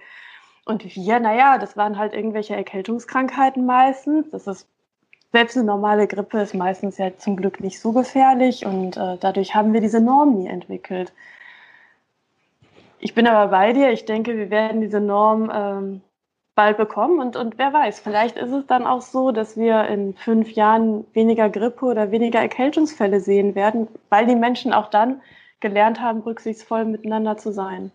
[0.66, 4.30] Und wir, naja, das waren halt irgendwelche Erkältungskrankheiten meistens.
[4.30, 4.68] Das ist
[5.32, 9.54] selbst eine normale Grippe ist meistens ja zum Glück nicht so gefährlich und äh, dadurch
[9.54, 11.14] haben wir diese Norm nie entwickelt.
[13.00, 13.92] Ich bin aber bei dir.
[13.92, 16.02] Ich denke, wir werden diese Norm ähm,
[16.60, 17.22] bald bekommen.
[17.22, 21.06] Und, und wer weiß, vielleicht ist es dann auch so, dass wir in fünf Jahren
[21.14, 25.22] weniger Grippe oder weniger Erkältungsfälle sehen werden, weil die Menschen auch dann
[25.62, 27.92] gelernt haben, rücksichtsvoll miteinander zu sein.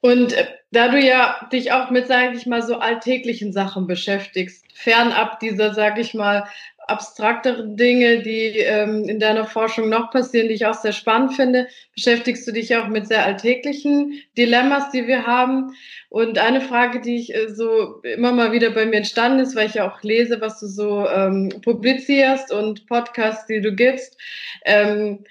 [0.00, 4.64] Und äh, da du ja dich auch mit, sage ich mal, so alltäglichen Sachen beschäftigst,
[4.72, 6.48] fernab dieser, sage ich mal,
[6.86, 11.68] abstrakteren Dinge, die ähm, in deiner Forschung noch passieren, die ich auch sehr spannend finde,
[11.94, 15.74] beschäftigst du dich auch mit sehr alltäglichen Dilemmas, die wir haben.
[16.10, 19.66] Und eine Frage, die ich äh, so immer mal wieder bei mir entstanden ist, weil
[19.66, 24.20] ich ja auch lese, was du so ähm, publizierst und Podcasts, die du gibst,
[24.64, 25.24] ähm,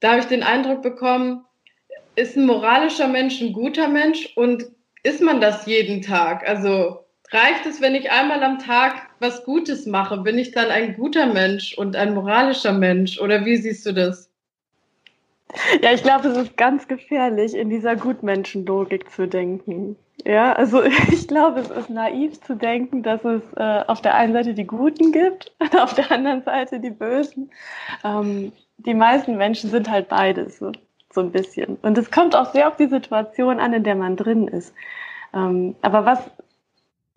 [0.00, 1.44] da habe ich den Eindruck bekommen,
[2.16, 4.64] ist ein moralischer Mensch ein guter Mensch und
[5.02, 6.48] ist man das jeden Tag?
[6.48, 10.18] Also reicht es, wenn ich einmal am Tag was Gutes mache?
[10.18, 13.20] Bin ich dann ein guter Mensch und ein moralischer Mensch?
[13.20, 14.30] Oder wie siehst du das?
[15.82, 19.96] Ja, ich glaube, es ist ganz gefährlich, in dieser Gutmenschenlogik zu denken.
[20.24, 24.32] Ja, also ich glaube, es ist naiv zu denken, dass es äh, auf der einen
[24.32, 27.50] Seite die Guten gibt und auf der anderen Seite die Bösen.
[28.04, 30.72] Ähm, die meisten Menschen sind halt beides, so,
[31.12, 31.76] so ein bisschen.
[31.82, 34.72] Und es kommt auch sehr auf die Situation an, in der man drin ist.
[35.34, 36.18] Ähm, aber was,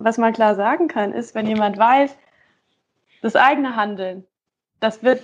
[0.04, 2.16] was man klar sagen kann, ist, wenn jemand weiß,
[3.22, 4.26] das eigene Handeln,
[4.80, 5.22] das wird,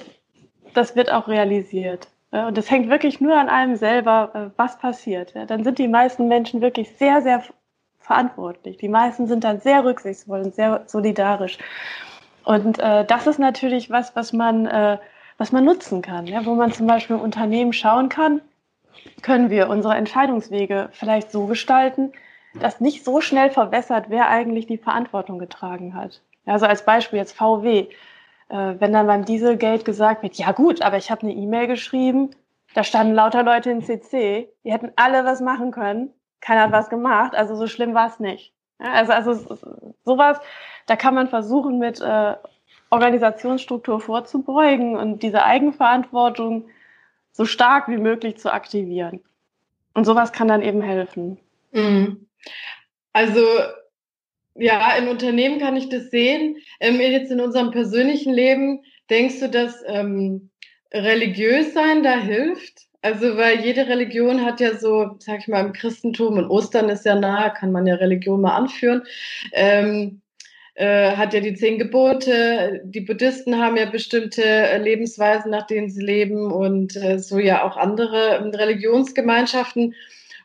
[0.74, 2.08] das wird auch realisiert.
[2.32, 5.34] Und das hängt wirklich nur an einem selber, äh, was passiert.
[5.48, 7.44] Dann sind die meisten Menschen wirklich sehr, sehr
[7.98, 8.78] verantwortlich.
[8.78, 11.58] Die meisten sind dann sehr rücksichtsvoll und sehr solidarisch.
[12.44, 14.98] Und äh, das ist natürlich was, was man, äh,
[15.38, 18.42] was man nutzen kann, wo man zum Beispiel im Unternehmen schauen kann,
[19.22, 22.12] können wir unsere Entscheidungswege vielleicht so gestalten,
[22.54, 26.22] dass nicht so schnell verwässert, wer eigentlich die Verantwortung getragen hat.
[26.46, 27.88] Also als Beispiel jetzt VW.
[28.50, 32.32] Äh, wenn dann beim Dieselgate gesagt wird, ja gut, aber ich habe eine E-Mail geschrieben,
[32.74, 36.90] da standen lauter Leute in CC, die hätten alle was machen können, keiner hat was
[36.90, 38.54] gemacht, also so schlimm war es nicht.
[38.80, 39.58] Also, also
[40.06, 40.40] sowas,
[40.86, 42.36] da kann man versuchen, mit äh,
[42.90, 46.70] Organisationsstruktur vorzubeugen und diese Eigenverantwortung
[47.32, 49.22] so stark wie möglich zu aktivieren.
[49.94, 51.38] Und sowas kann dann eben helfen.
[51.72, 52.26] Mhm.
[53.14, 53.42] Also
[54.56, 56.58] ja, in Unternehmen kann ich das sehen.
[56.80, 60.50] Ähm, jetzt in unserem persönlichen Leben, denkst du, dass ähm,
[60.94, 62.88] religiös sein da hilft?
[63.02, 67.06] Also, weil jede Religion hat ja so, sag ich mal, im Christentum und Ostern ist
[67.06, 69.04] ja nahe, kann man ja Religion mal anführen,
[69.54, 70.22] ähm,
[70.76, 72.82] äh, hat ja die zehn Gebote.
[72.84, 77.78] Die Buddhisten haben ja bestimmte Lebensweisen, nach denen sie leben und äh, so ja auch
[77.78, 79.96] andere Religionsgemeinschaften.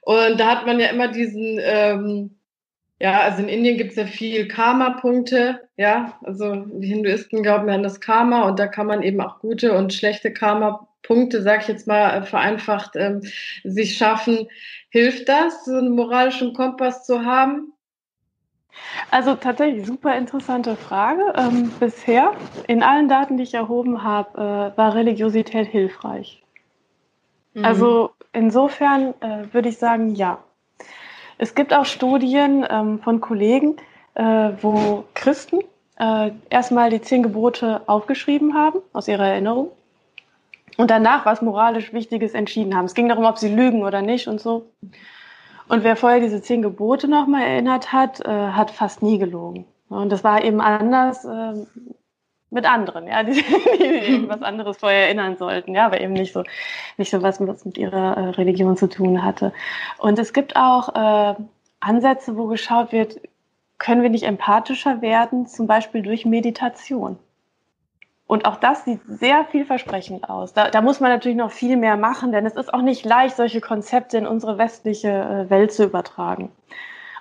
[0.04, 2.36] Und da hat man ja immer diesen, ähm,
[3.00, 6.18] Ja, also in Indien gibt es ja viel Karma-Punkte, ja.
[6.22, 9.74] Also die Hinduisten glauben ja an das Karma und da kann man eben auch gute
[9.76, 13.20] und schlechte Karma-Punkte, sag ich jetzt mal, vereinfacht ähm,
[13.64, 14.48] sich schaffen.
[14.90, 17.72] Hilft das, so einen moralischen Kompass zu haben?
[19.10, 21.32] Also tatsächlich super interessante Frage.
[21.36, 22.32] Ähm, bisher
[22.68, 26.42] in allen Daten, die ich erhoben habe, äh, war Religiosität hilfreich.
[27.54, 27.64] Mhm.
[27.64, 30.38] Also insofern äh, würde ich sagen, ja.
[31.38, 33.76] Es gibt auch Studien ähm, von Kollegen,
[34.14, 35.60] äh, wo Christen
[35.98, 39.70] äh, erstmal die zehn Gebote aufgeschrieben haben aus ihrer Erinnerung
[40.76, 42.86] und danach was moralisch Wichtiges entschieden haben.
[42.86, 44.70] Es ging darum, ob sie lügen oder nicht und so.
[45.68, 49.66] Und wer vorher diese zehn Gebote nochmal erinnert hat, äh, hat fast nie gelogen.
[49.88, 51.66] Und das war eben anders äh,
[52.54, 56.44] mit anderen, ja, die, die irgendwas anderes vorher erinnern sollten, ja, aber eben nicht so,
[56.96, 59.52] nicht so was, was mit ihrer äh, Religion zu tun hatte.
[59.98, 61.34] Und es gibt auch äh,
[61.80, 63.20] Ansätze, wo geschaut wird,
[63.78, 67.18] können wir nicht empathischer werden, zum Beispiel durch Meditation.
[68.26, 70.54] Und auch das sieht sehr vielversprechend aus.
[70.54, 73.36] Da, da, muss man natürlich noch viel mehr machen, denn es ist auch nicht leicht,
[73.36, 76.50] solche Konzepte in unsere westliche äh, Welt zu übertragen.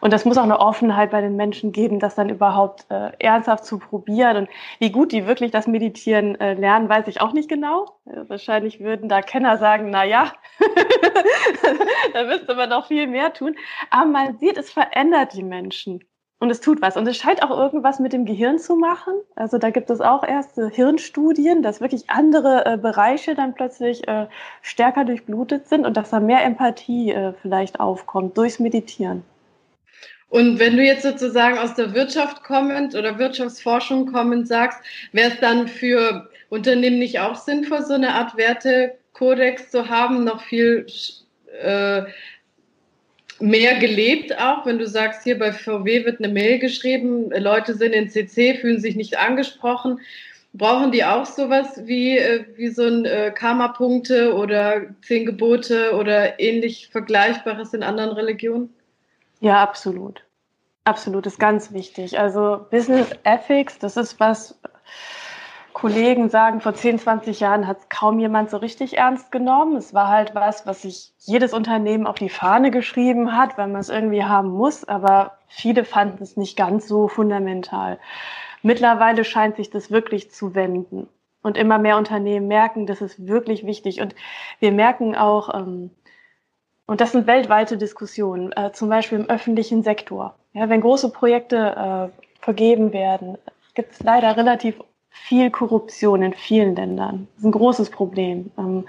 [0.04, 3.63] Und das muss auch eine Offenheit bei den Menschen geben, das dann überhaupt äh, ernsthaft
[3.63, 4.36] zu probieren.
[4.36, 7.86] Und wie gut die wirklich das Meditieren äh, lernen, weiß ich auch nicht genau.
[8.06, 10.34] Äh, wahrscheinlich würden da Kenner sagen, na ja,
[12.13, 13.56] da müsste man noch viel mehr tun.
[13.92, 16.04] Aber man sieht, es verändert die Menschen.
[16.39, 16.98] Und es tut was.
[16.98, 19.13] Und es scheint auch irgendwas mit dem Gehirn zu machen.
[19.38, 24.28] Also da gibt es auch erste Hirnstudien, dass wirklich andere äh, Bereiche dann plötzlich äh,
[24.62, 29.24] stärker durchblutet sind und dass da mehr Empathie äh, vielleicht aufkommt durchs Meditieren.
[30.34, 34.80] Und wenn du jetzt sozusagen aus der Wirtschaft kommend oder Wirtschaftsforschung kommend sagst,
[35.12, 40.41] wäre es dann für Unternehmen nicht auch sinnvoll, so eine Art Wertekodex zu haben, noch
[40.41, 40.88] viel
[41.62, 42.02] äh,
[43.39, 47.93] mehr gelebt auch, wenn du sagst, hier bei VW wird eine Mail geschrieben, Leute sind
[47.93, 50.00] in CC, fühlen sich nicht angesprochen.
[50.54, 56.39] Brauchen die auch sowas wie, äh, wie so ein äh, Karma-Punkte oder zehn Gebote oder
[56.39, 58.74] ähnlich Vergleichbares in anderen Religionen?
[59.43, 60.23] Ja, absolut.
[60.86, 62.17] Absolut, ist ganz wichtig.
[62.17, 64.58] Also Business Ethics, das ist was,
[65.73, 69.75] Kollegen sagen, vor 10, 20 Jahren hat es kaum jemand so richtig ernst genommen.
[69.75, 73.82] Es war halt was, was sich jedes Unternehmen auf die Fahne geschrieben hat, weil man
[73.82, 77.99] es irgendwie haben muss, aber viele fanden es nicht ganz so fundamental.
[78.62, 81.10] Mittlerweile scheint sich das wirklich zu wenden.
[81.41, 83.99] Und immer mehr Unternehmen merken, das ist wirklich wichtig.
[83.99, 84.15] Und
[84.60, 85.91] wir merken auch, ähm,
[86.93, 90.36] und das sind weltweite Diskussionen, äh, zum Beispiel im öffentlichen Sektor.
[90.53, 93.39] Ja, wenn große Projekte äh, vergeben werden,
[93.73, 94.75] gibt es leider relativ
[95.10, 97.27] viel Korruption in vielen Ländern.
[97.32, 98.51] Das ist ein großes Problem.
[98.60, 98.86] Ähm,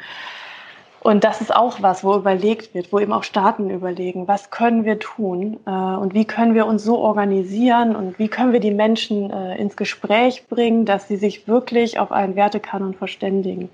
[1.00, 4.84] und das ist auch was, wo überlegt wird, wo eben auch Staaten überlegen, was können
[4.84, 8.74] wir tun äh, und wie können wir uns so organisieren und wie können wir die
[8.74, 13.70] Menschen äh, ins Gespräch bringen, dass sie sich wirklich auf einen Wertekanon verständigen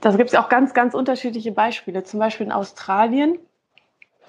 [0.00, 2.04] da gibt es auch ganz, ganz unterschiedliche Beispiele.
[2.04, 3.38] Zum Beispiel in Australien.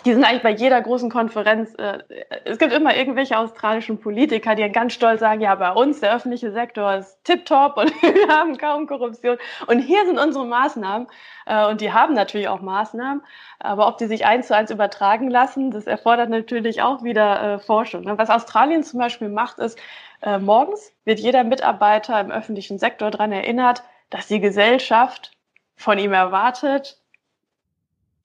[0.06, 2.00] Die sind eigentlich bei jeder großen Konferenz, äh,
[2.46, 6.54] es gibt immer irgendwelche australischen Politiker, die ganz stolz sagen, ja, bei uns der öffentliche
[6.54, 9.38] Sektor ist tipptopp und wir haben kaum Korruption.
[9.68, 11.08] Und hier sind unsere Maßnahmen.
[11.46, 13.22] Äh, und die haben natürlich auch Maßnahmen.
[13.60, 17.60] Aber ob die sich eins zu eins übertragen lassen, das erfordert natürlich auch wieder äh,
[17.60, 18.06] Forschung.
[18.06, 19.78] Was Australien zum Beispiel macht, ist,
[20.22, 25.32] äh, morgens wird jeder Mitarbeiter im öffentlichen Sektor daran erinnert, dass die Gesellschaft
[25.80, 26.98] von ihm erwartet,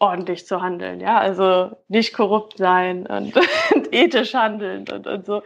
[0.00, 3.34] ordentlich zu handeln, ja, also nicht korrupt sein und,
[3.74, 5.42] und ethisch handeln und, und so.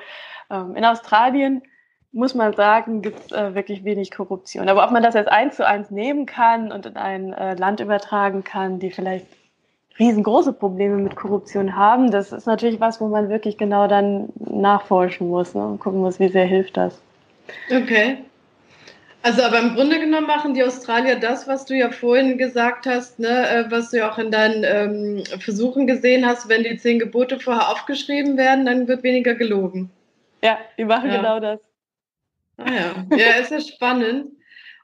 [0.50, 1.62] Ähm, in Australien
[2.10, 4.70] muss man sagen, gibt es äh, wirklich wenig Korruption.
[4.70, 7.80] Aber ob man das jetzt eins zu eins nehmen kann und in ein äh, Land
[7.80, 9.26] übertragen kann, die vielleicht
[9.98, 15.28] riesengroße Probleme mit Korruption haben, das ist natürlich was, wo man wirklich genau dann nachforschen
[15.28, 17.02] muss ne, und gucken muss, wie sehr hilft das.
[17.70, 18.24] Okay.
[19.22, 23.18] Also aber im Grunde genommen machen die Australier das, was du ja vorhin gesagt hast,
[23.18, 26.98] ne, äh, was du ja auch in deinen ähm, Versuchen gesehen hast, wenn die zehn
[26.98, 29.90] Gebote vorher aufgeschrieben werden, dann wird weniger gelogen.
[30.42, 31.16] Ja, die machen ja.
[31.16, 31.60] genau das.
[32.58, 34.32] Ah ja, ja, ist ja spannend.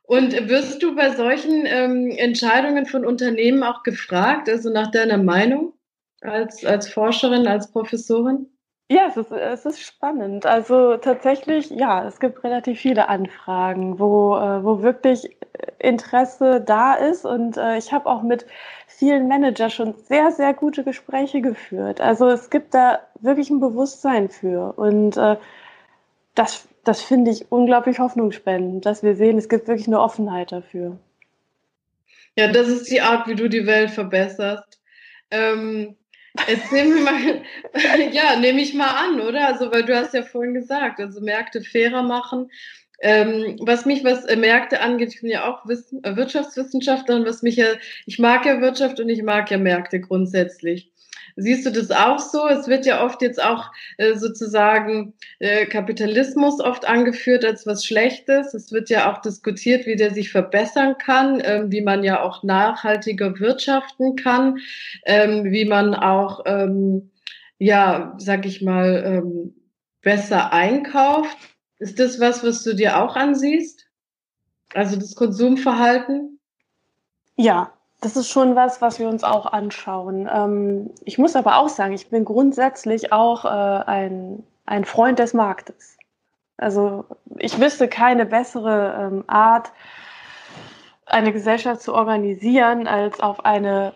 [0.03, 5.73] Und wirst du bei solchen ähm, Entscheidungen von Unternehmen auch gefragt, also nach deiner Meinung
[6.21, 8.47] als, als Forscherin, als Professorin?
[8.95, 10.47] Ja, es ist, es ist spannend.
[10.47, 15.37] Also tatsächlich, ja, es gibt relativ viele Anfragen, wo, äh, wo wirklich
[15.81, 17.25] Interesse da ist.
[17.25, 18.47] Und äh, ich habe auch mit
[18.87, 22.01] vielen Managern schon sehr, sehr gute Gespräche geführt.
[22.01, 24.75] Also es gibt da wirklich ein Bewusstsein für.
[24.77, 25.39] Und äh,
[26.37, 30.99] das, das finde ich unglaublich hoffnungsspendend, dass wir sehen, es gibt wirklich eine Offenheit dafür.
[32.37, 34.81] Ja, das ist die Art, wie du die Welt verbesserst.
[35.33, 35.97] Ähm,
[36.47, 37.43] Erzähl mir mal,
[38.13, 39.47] ja, nehme ich mal an, oder?
[39.47, 42.51] Also, weil du hast ja vorhin gesagt, also Märkte fairer machen.
[43.01, 47.43] Ähm, was mich, was äh, Märkte angeht, ich bin ja auch Wissen, äh, Wirtschaftswissenschaftlerin, was
[47.43, 47.67] mich ja,
[48.07, 50.91] ich mag ja Wirtschaft und ich mag ja Märkte grundsätzlich.
[51.37, 52.47] Siehst du das auch so?
[52.47, 58.55] Es wird ja oft jetzt auch äh, sozusagen äh, Kapitalismus oft angeführt als was Schlechtes.
[58.55, 62.45] Es wird ja auch diskutiert, wie der sich verbessern kann, ähm, wie man ja auch
[62.45, 64.59] nachhaltiger wirtschaften kann,
[65.07, 67.11] ähm, wie man auch, ähm,
[67.59, 69.55] ja, sag ich mal, ähm,
[70.03, 71.37] besser einkauft.
[71.81, 73.89] Ist das was, was du dir auch ansiehst?
[74.73, 76.39] Also das Konsumverhalten?
[77.37, 77.74] Ja,
[78.05, 80.29] das ist schon was, was wir uns auch anschauen.
[80.33, 85.33] Ähm, ich muss aber auch sagen, ich bin grundsätzlich auch äh, ein, ein Freund des
[85.33, 85.97] Marktes.
[86.59, 87.07] Also
[87.39, 89.73] ich wüsste keine bessere ähm, Art,
[91.07, 93.95] eine Gesellschaft zu organisieren, als auf eine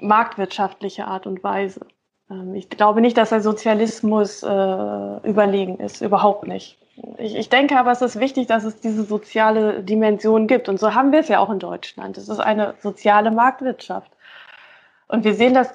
[0.00, 1.86] marktwirtschaftliche Art und Weise.
[2.30, 6.78] Ähm, ich glaube nicht, dass der Sozialismus äh, überlegen ist, überhaupt nicht.
[7.18, 10.68] Ich, ich denke aber, es ist wichtig, dass es diese soziale Dimension gibt.
[10.68, 12.16] Und so haben wir es ja auch in Deutschland.
[12.18, 14.10] Es ist eine soziale Marktwirtschaft.
[15.08, 15.72] Und wir sehen das,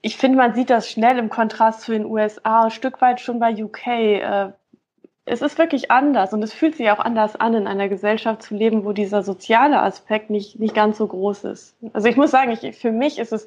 [0.00, 3.38] ich finde, man sieht das schnell im Kontrast zu den USA, ein Stück weit schon
[3.38, 3.86] bei UK.
[3.86, 4.52] Äh,
[5.26, 8.54] es ist wirklich anders und es fühlt sich auch anders an, in einer Gesellschaft zu
[8.54, 11.76] leben, wo dieser soziale Aspekt nicht, nicht ganz so groß ist.
[11.94, 13.46] Also ich muss sagen, ich, für mich ist es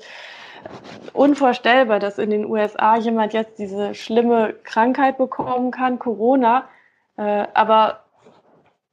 [1.14, 6.68] unvorstellbar, dass in den USA jemand jetzt diese schlimme Krankheit bekommen kann, Corona,
[7.18, 8.04] äh, aber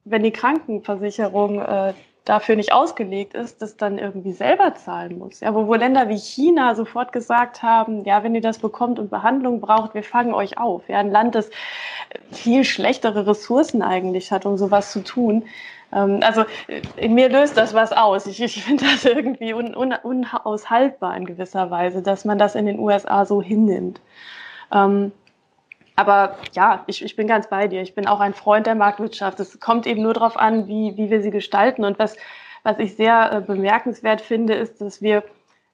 [0.03, 1.93] wenn die Krankenversicherung äh,
[2.25, 5.39] dafür nicht ausgelegt ist, das dann irgendwie selber zahlen muss.
[5.41, 9.11] Ja, wo, wo Länder wie China sofort gesagt haben, ja, wenn ihr das bekommt und
[9.11, 10.89] Behandlung braucht, wir fangen euch auf.
[10.89, 11.51] Ja, ein Land, das
[12.31, 15.43] viel schlechtere Ressourcen eigentlich hat, um sowas zu tun.
[15.93, 16.45] Ähm, also
[16.97, 18.25] in mir löst das was aus.
[18.25, 22.65] Ich, ich finde das irgendwie un, un, unaushaltbar in gewisser Weise, dass man das in
[22.65, 24.01] den USA so hinnimmt.
[24.73, 25.11] Ähm,
[25.95, 27.81] aber ja, ich, ich bin ganz bei dir.
[27.81, 29.39] Ich bin auch ein Freund der Marktwirtschaft.
[29.39, 31.85] Es kommt eben nur darauf an, wie, wie wir sie gestalten.
[31.85, 32.17] Und was,
[32.63, 35.23] was ich sehr äh, bemerkenswert finde, ist, dass wir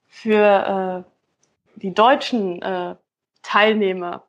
[0.06, 2.94] für äh, die deutschen äh,
[3.42, 4.24] Teilnehmer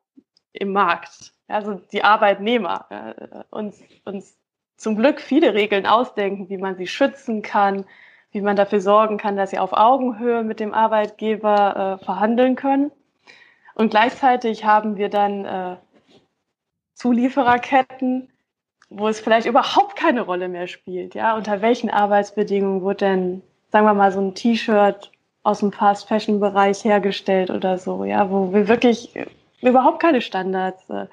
[0.52, 4.36] im Markt, also die Arbeitnehmer, äh, uns, uns
[4.76, 7.84] zum Glück viele Regeln ausdenken, wie man sie schützen kann,
[8.32, 12.90] wie man dafür sorgen kann, dass sie auf Augenhöhe mit dem Arbeitgeber äh, verhandeln können.
[13.74, 15.76] Und gleichzeitig haben wir dann äh,
[16.94, 18.28] Zuliefererketten,
[18.88, 21.14] wo es vielleicht überhaupt keine Rolle mehr spielt.
[21.14, 25.10] Ja, unter welchen Arbeitsbedingungen wird denn, sagen wir mal, so ein T-Shirt
[25.42, 29.12] aus dem Fast-Fashion-Bereich hergestellt oder so, ja, wo wir wirklich
[29.60, 31.06] überhaupt keine Standards äh,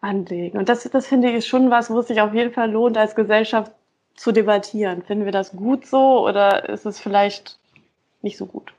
[0.00, 0.58] anlegen.
[0.58, 3.14] Und das, das finde ich schon was, wo es sich auf jeden Fall lohnt, als
[3.14, 3.72] Gesellschaft
[4.14, 5.02] zu debattieren.
[5.02, 7.58] Finden wir das gut so oder ist es vielleicht
[8.22, 8.72] nicht so gut?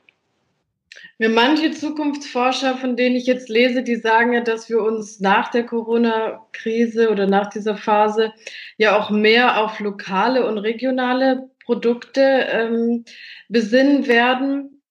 [1.18, 5.50] Mir manche Zukunftsforscher, von denen ich jetzt lese, die sagen ja, dass wir uns nach
[5.50, 8.32] der Corona-Krise oder nach dieser Phase
[8.76, 12.20] ja auch mehr auf lokale und regionale Produkte
[12.50, 13.04] ähm,
[13.48, 14.82] besinnen werden,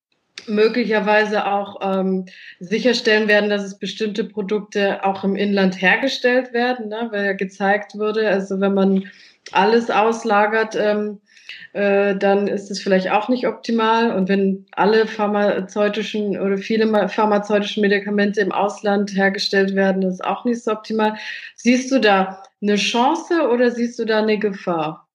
[0.47, 2.25] möglicherweise auch ähm,
[2.59, 7.09] sicherstellen werden, dass es bestimmte Produkte auch im Inland hergestellt werden, ne?
[7.11, 9.11] weil ja gezeigt wurde, also wenn man
[9.51, 11.19] alles auslagert, ähm,
[11.73, 14.11] äh, dann ist es vielleicht auch nicht optimal.
[14.15, 20.63] Und wenn alle pharmazeutischen oder viele pharmazeutischen Medikamente im Ausland hergestellt werden, ist auch nicht
[20.63, 21.15] so optimal.
[21.55, 25.07] Siehst du da eine Chance oder siehst du da eine Gefahr?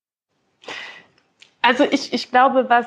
[1.63, 2.87] Also ich, ich glaube, was,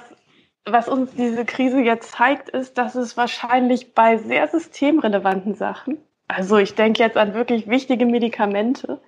[0.66, 6.58] was uns diese Krise jetzt zeigt, ist, dass es wahrscheinlich bei sehr systemrelevanten Sachen, also
[6.58, 9.00] ich denke jetzt an wirklich wichtige Medikamente,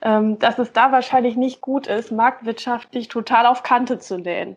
[0.00, 4.56] dass es da wahrscheinlich nicht gut ist, marktwirtschaftlich total auf Kante zu nähen.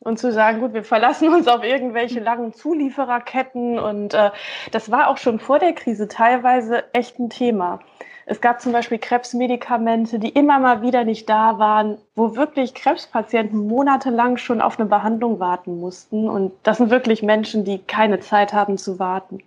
[0.00, 3.78] Und zu sagen, gut, wir verlassen uns auf irgendwelche langen Zuliefererketten.
[3.78, 4.32] Und äh,
[4.72, 7.78] das war auch schon vor der Krise teilweise echt ein Thema.
[8.26, 13.66] Es gab zum Beispiel Krebsmedikamente, die immer mal wieder nicht da waren, wo wirklich Krebspatienten
[13.66, 16.28] monatelang schon auf eine Behandlung warten mussten.
[16.28, 19.38] Und das sind wirklich Menschen, die keine Zeit haben zu warten.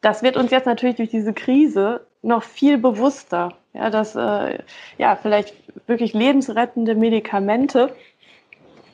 [0.00, 4.58] Das wird uns jetzt natürlich durch diese Krise noch viel bewusster, ja, dass äh,
[4.98, 5.54] ja vielleicht
[5.86, 7.94] wirklich lebensrettende Medikamente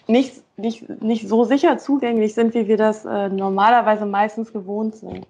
[0.06, 5.26] nicht, nicht, nicht so sicher zugänglich sind, wie wir das äh, normalerweise meistens gewohnt sind.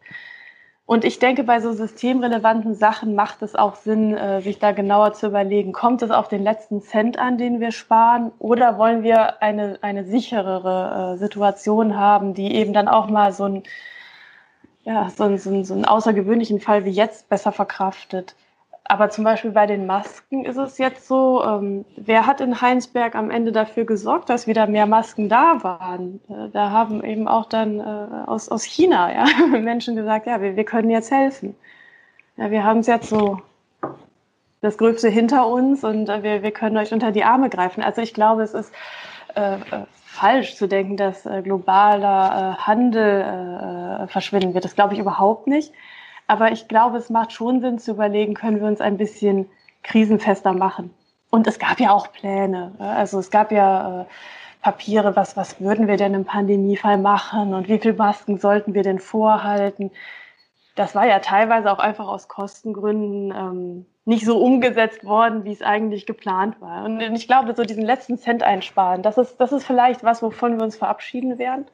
[0.85, 5.15] Und ich denke, bei so systemrelevanten Sachen macht es auch Sinn, äh, sich da genauer
[5.15, 9.43] zu überlegen, kommt es auf den letzten Cent an, den wir sparen, oder wollen wir
[9.43, 13.63] eine, eine sicherere äh, Situation haben, die eben dann auch mal so ein
[14.85, 18.37] ja, so, so, so einen außergewöhnlichen Fall wie jetzt besser verkraftet.
[18.89, 23.15] Aber zum Beispiel bei den Masken ist es jetzt so, ähm, wer hat in Heinsberg
[23.15, 26.21] am Ende dafür gesorgt, dass wieder mehr Masken da waren?
[26.29, 27.83] Äh, da haben eben auch dann äh,
[28.27, 31.57] aus, aus China ja, Menschen gesagt, ja, wir, wir können jetzt helfen.
[32.37, 33.41] Ja, wir haben es jetzt so
[34.61, 37.83] das Gröbste hinter uns und äh, wir, wir können euch unter die Arme greifen.
[37.83, 38.73] Also ich glaube, es ist
[39.35, 44.65] äh, äh falsch zu denken, dass äh, globaler Handel verschwinden wird.
[44.65, 45.75] Das glaube ich überhaupt nicht.
[46.27, 49.49] Aber ich glaube, es macht schon Sinn zu überlegen, können wir uns ein bisschen
[49.83, 50.93] krisenfester machen.
[51.31, 52.73] Und es gab ja auch Pläne.
[52.79, 54.05] Also es gab ja äh,
[54.63, 58.83] Papiere, was, was würden wir denn im Pandemiefall machen und wie viele Masken sollten wir
[58.83, 59.91] denn vorhalten.
[60.75, 65.63] Das war ja teilweise auch einfach aus Kostengründen ähm, nicht so umgesetzt worden, wie es
[65.63, 66.85] eigentlich geplant war.
[66.85, 70.57] Und ich glaube, so diesen letzten Cent einsparen, das ist, das ist vielleicht was, wovon
[70.57, 71.67] wir uns verabschieden werden.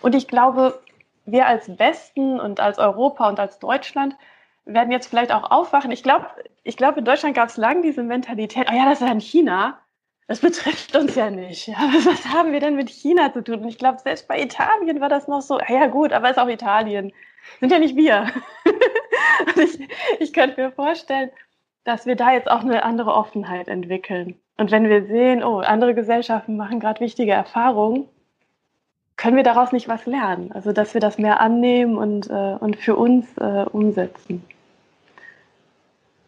[0.00, 0.80] Und ich glaube,
[1.24, 4.16] wir als Westen und als Europa und als Deutschland
[4.64, 5.90] werden jetzt vielleicht auch aufwachen.
[5.90, 6.26] Ich glaube,
[6.62, 9.20] ich glaube, in Deutschland gab es lange diese Mentalität, oh ja, das ist ja in
[9.20, 9.78] China.
[10.28, 11.66] Das betrifft uns ja nicht.
[11.66, 13.60] Ja, was haben wir denn mit China zu tun?
[13.60, 16.48] Und ich glaube, selbst bei Italien war das noch so, ja gut, aber ist auch
[16.48, 17.12] Italien.
[17.60, 18.28] Sind ja nicht wir.
[19.56, 19.78] Ich,
[20.20, 21.30] ich könnte mir vorstellen,
[21.84, 24.38] dass wir da jetzt auch eine andere Offenheit entwickeln.
[24.56, 28.08] Und wenn wir sehen, oh, andere Gesellschaften machen gerade wichtige Erfahrungen,
[29.22, 30.50] können wir daraus nicht was lernen?
[30.50, 34.42] Also, dass wir das mehr annehmen und, äh, und für uns äh, umsetzen.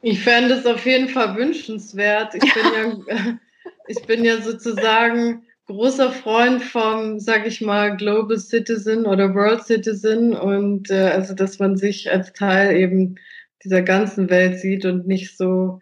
[0.01, 2.37] Ich fände es auf jeden Fall wünschenswert.
[2.37, 3.37] Ich bin ja,
[3.89, 10.33] ich bin ja sozusagen großer Freund vom, sag ich mal, Global Citizen oder World Citizen
[10.33, 13.17] und äh, also, dass man sich als Teil eben
[13.65, 15.81] dieser ganzen Welt sieht und nicht so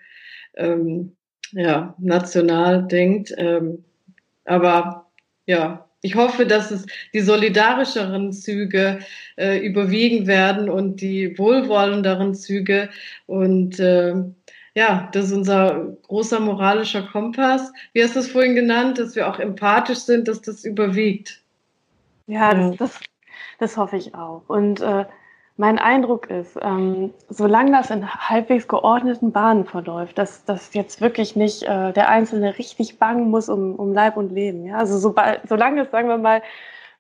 [0.55, 1.15] ähm,
[1.51, 3.35] ja, national denkt.
[3.37, 3.85] Ähm,
[4.47, 5.11] aber
[5.45, 6.85] ja, ich hoffe, dass es
[7.15, 8.99] die solidarischeren Züge
[9.37, 12.91] äh, überwiegen werden und die wohlwollenderen Züge.
[13.27, 14.15] Und äh,
[14.75, 17.73] ja, das ist unser großer moralischer Kompass.
[17.93, 21.41] Wie hast du es vorhin genannt, dass wir auch empathisch sind, dass das überwiegt?
[22.27, 23.01] Ja, das, das,
[23.59, 24.43] das hoffe ich auch.
[24.49, 25.05] Und äh,
[25.57, 31.37] mein Eindruck ist, ähm, solange das in halbwegs geordneten Bahnen verläuft, dass, dass jetzt wirklich
[31.37, 34.65] nicht äh, der Einzelne richtig bangen muss um, um Leib und Leben.
[34.65, 34.79] Ja?
[34.79, 36.43] Also sobald, solange es, sagen wir mal,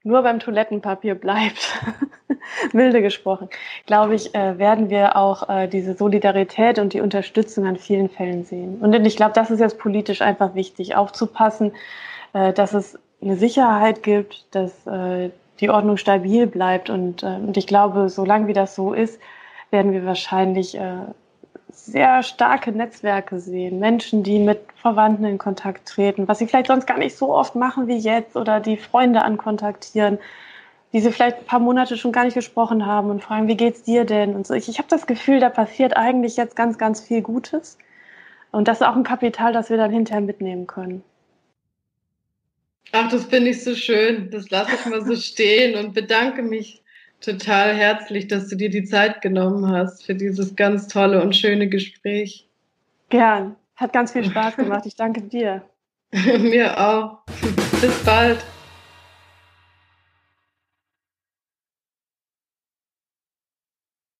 [0.04, 1.80] nur beim Toilettenpapier bleibt,
[2.72, 3.48] milde gesprochen,
[3.86, 8.44] glaube ich, äh, werden wir auch äh, diese Solidarität und die Unterstützung an vielen Fällen
[8.44, 8.78] sehen.
[8.80, 11.72] Und ich glaube, das ist jetzt politisch einfach wichtig, aufzupassen,
[12.32, 15.30] äh, dass es eine Sicherheit gibt, dass äh,
[15.62, 16.90] die Ordnung stabil bleibt.
[16.90, 19.18] Und, äh, und ich glaube, solange wie das so ist,
[19.70, 21.06] werden wir wahrscheinlich äh,
[21.70, 23.78] sehr starke Netzwerke sehen.
[23.78, 27.54] Menschen, die mit Verwandten in Kontakt treten, was sie vielleicht sonst gar nicht so oft
[27.54, 30.18] machen wie jetzt oder die Freunde ankontaktieren,
[30.92, 33.82] die sie vielleicht ein paar Monate schon gar nicht gesprochen haben und fragen, wie geht's
[33.82, 34.34] dir denn?
[34.34, 34.52] Und so.
[34.52, 37.78] Ich, ich habe das Gefühl, da passiert eigentlich jetzt ganz, ganz viel Gutes.
[38.50, 41.02] Und das ist auch ein Kapital, das wir dann hinterher mitnehmen können.
[42.92, 44.30] Ach, das finde ich so schön.
[44.30, 46.82] Das lasse ich mal so stehen und bedanke mich
[47.22, 51.68] total herzlich, dass du dir die Zeit genommen hast für dieses ganz tolle und schöne
[51.68, 52.46] Gespräch.
[53.08, 53.56] Gern.
[53.76, 54.84] Hat ganz viel Spaß gemacht.
[54.86, 55.62] Ich danke dir.
[56.12, 57.18] Mir auch.
[57.80, 58.44] Bis bald.